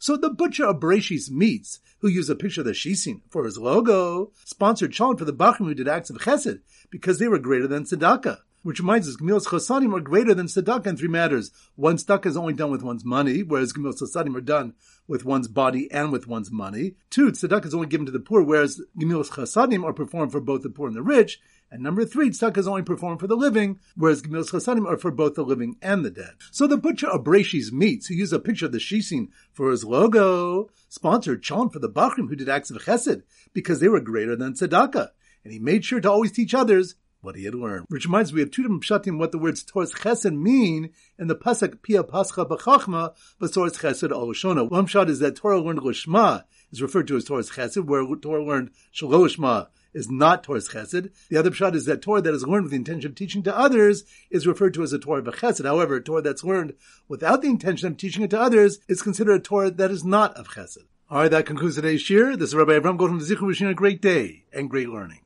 So 0.00 0.16
the 0.16 0.30
butcher 0.30 0.66
of 0.66 0.80
Bereshis 0.80 1.30
meats, 1.30 1.80
who 2.00 2.08
used 2.08 2.28
a 2.28 2.34
picture 2.34 2.62
of 2.62 2.66
the 2.66 2.72
Shisin 2.72 3.20
for 3.30 3.44
his 3.44 3.56
logo, 3.56 4.32
sponsored 4.44 4.92
Chalon 4.92 5.18
for 5.18 5.24
the 5.24 5.32
Bachim 5.32 5.66
who 5.66 5.74
did 5.74 5.88
acts 5.88 6.10
of 6.10 6.16
chesed, 6.18 6.60
because 6.90 7.18
they 7.18 7.28
were 7.28 7.38
greater 7.38 7.68
than 7.68 7.84
tzedakah. 7.84 8.38
Which 8.64 8.78
reminds 8.78 9.06
us, 9.06 9.16
Gemilas 9.16 9.44
Chasadim 9.44 9.94
are 9.94 10.00
greater 10.00 10.32
than 10.32 10.46
tzedakah 10.46 10.86
in 10.86 10.96
three 10.96 11.06
matters. 11.06 11.50
One 11.76 11.98
tzedakah 11.98 12.24
is 12.24 12.36
only 12.38 12.54
done 12.54 12.70
with 12.70 12.82
one's 12.82 13.04
money, 13.04 13.42
whereas 13.42 13.74
Gemilas 13.74 14.00
Chasadim 14.00 14.34
are 14.34 14.40
done 14.40 14.72
with 15.06 15.22
one's 15.22 15.48
body 15.48 15.90
and 15.92 16.10
with 16.10 16.26
one's 16.26 16.50
money. 16.50 16.94
Two, 17.10 17.26
tzedakah 17.30 17.66
is 17.66 17.74
only 17.74 17.88
given 17.88 18.06
to 18.06 18.12
the 18.12 18.20
poor, 18.20 18.42
whereas 18.42 18.80
Gemilas 18.98 19.28
Chasadim 19.28 19.84
are 19.84 19.92
performed 19.92 20.32
for 20.32 20.40
both 20.40 20.62
the 20.62 20.70
poor 20.70 20.86
and 20.86 20.96
the 20.96 21.02
rich. 21.02 21.42
And 21.70 21.82
number 21.82 22.06
three, 22.06 22.30
tzedakah 22.30 22.56
is 22.56 22.66
only 22.66 22.80
performed 22.80 23.20
for 23.20 23.26
the 23.26 23.36
living, 23.36 23.80
whereas 23.96 24.22
Gemilas 24.22 24.50
Chasadim 24.50 24.88
are 24.88 24.96
for 24.96 25.10
both 25.10 25.34
the 25.34 25.44
living 25.44 25.76
and 25.82 26.02
the 26.02 26.10
dead. 26.10 26.32
So 26.50 26.66
the 26.66 26.78
butcher 26.78 27.10
of 27.10 27.22
Breshis 27.22 27.70
meats, 27.70 28.06
who 28.06 28.14
used 28.14 28.32
a 28.32 28.38
picture 28.38 28.64
of 28.64 28.72
the 28.72 28.78
shisin 28.78 29.28
for 29.52 29.70
his 29.72 29.84
logo, 29.84 30.70
sponsored 30.88 31.42
Chalon 31.42 31.70
for 31.70 31.80
the 31.80 31.90
Bachrim 31.90 32.30
who 32.30 32.36
did 32.36 32.48
acts 32.48 32.70
of 32.70 32.82
chesed, 32.84 33.24
because 33.52 33.80
they 33.80 33.88
were 33.88 34.00
greater 34.00 34.36
than 34.36 34.54
tzedakah. 34.54 35.10
And 35.44 35.52
he 35.52 35.58
made 35.58 35.84
sure 35.84 36.00
to 36.00 36.10
always 36.10 36.32
teach 36.32 36.54
others 36.54 36.94
what 37.24 37.36
he 37.36 37.44
had 37.44 37.54
learned. 37.54 37.86
Which 37.88 38.04
reminds 38.04 38.32
me, 38.32 38.40
have 38.40 38.50
two 38.50 38.62
different 38.62 38.82
pshatim 38.82 39.18
what 39.18 39.32
the 39.32 39.38
words 39.38 39.62
Torah 39.64 39.86
chesed 39.86 40.36
mean 40.36 40.90
in 41.18 41.28
the 41.28 41.34
pasuk 41.34 41.82
Pia 41.82 42.04
Pascha 42.04 42.44
B'chachma, 42.44 43.14
but 43.38 43.52
Torah 43.52 43.70
chesed 43.70 44.10
al 44.10 44.26
One 44.68 44.86
pshat 44.86 45.08
is 45.08 45.18
that 45.20 45.36
Torah 45.36 45.60
learned 45.60 45.80
Lishma 45.80 46.44
is 46.70 46.82
referred 46.82 47.08
to 47.08 47.16
as 47.16 47.24
Torah 47.24 47.42
chesed, 47.42 47.84
where 47.84 48.04
Torah 48.16 48.44
learned 48.44 48.70
Shalom 48.92 49.66
is 49.94 50.10
not 50.10 50.42
Torah's 50.42 50.68
chesed. 50.68 51.10
The 51.30 51.36
other 51.36 51.50
pshat 51.50 51.74
is 51.74 51.86
that 51.86 52.02
Torah 52.02 52.20
that 52.20 52.34
is 52.34 52.46
learned 52.46 52.64
with 52.64 52.72
the 52.72 52.76
intention 52.76 53.10
of 53.10 53.14
teaching 53.14 53.42
to 53.44 53.56
others 53.56 54.04
is 54.30 54.46
referred 54.46 54.74
to 54.74 54.82
as 54.82 54.92
a 54.92 54.98
Torah 54.98 55.20
of 55.20 55.34
chesed. 55.34 55.64
However, 55.64 56.00
Torah 56.00 56.22
that's 56.22 56.44
learned 56.44 56.74
without 57.08 57.42
the 57.42 57.48
intention 57.48 57.88
of 57.88 57.96
teaching 57.96 58.22
it 58.22 58.30
to 58.30 58.40
others 58.40 58.80
is 58.88 59.02
considered 59.02 59.34
a 59.34 59.40
Torah 59.40 59.70
that 59.70 59.90
is 59.90 60.04
not 60.04 60.34
of 60.34 60.48
chesed. 60.48 60.78
All 61.10 61.18
right, 61.18 61.30
that 61.30 61.46
concludes 61.46 61.76
today's 61.76 62.02
shir. 62.02 62.36
This 62.36 62.48
is 62.48 62.54
Rabbi 62.54 62.72
Avram 62.72 62.96
Goldman 62.96 63.20
Zichru 63.20 63.46
wishing 63.46 63.66
a 63.66 63.74
great 63.74 64.00
day 64.02 64.44
and 64.52 64.70
great 64.70 64.88
learning. 64.88 65.20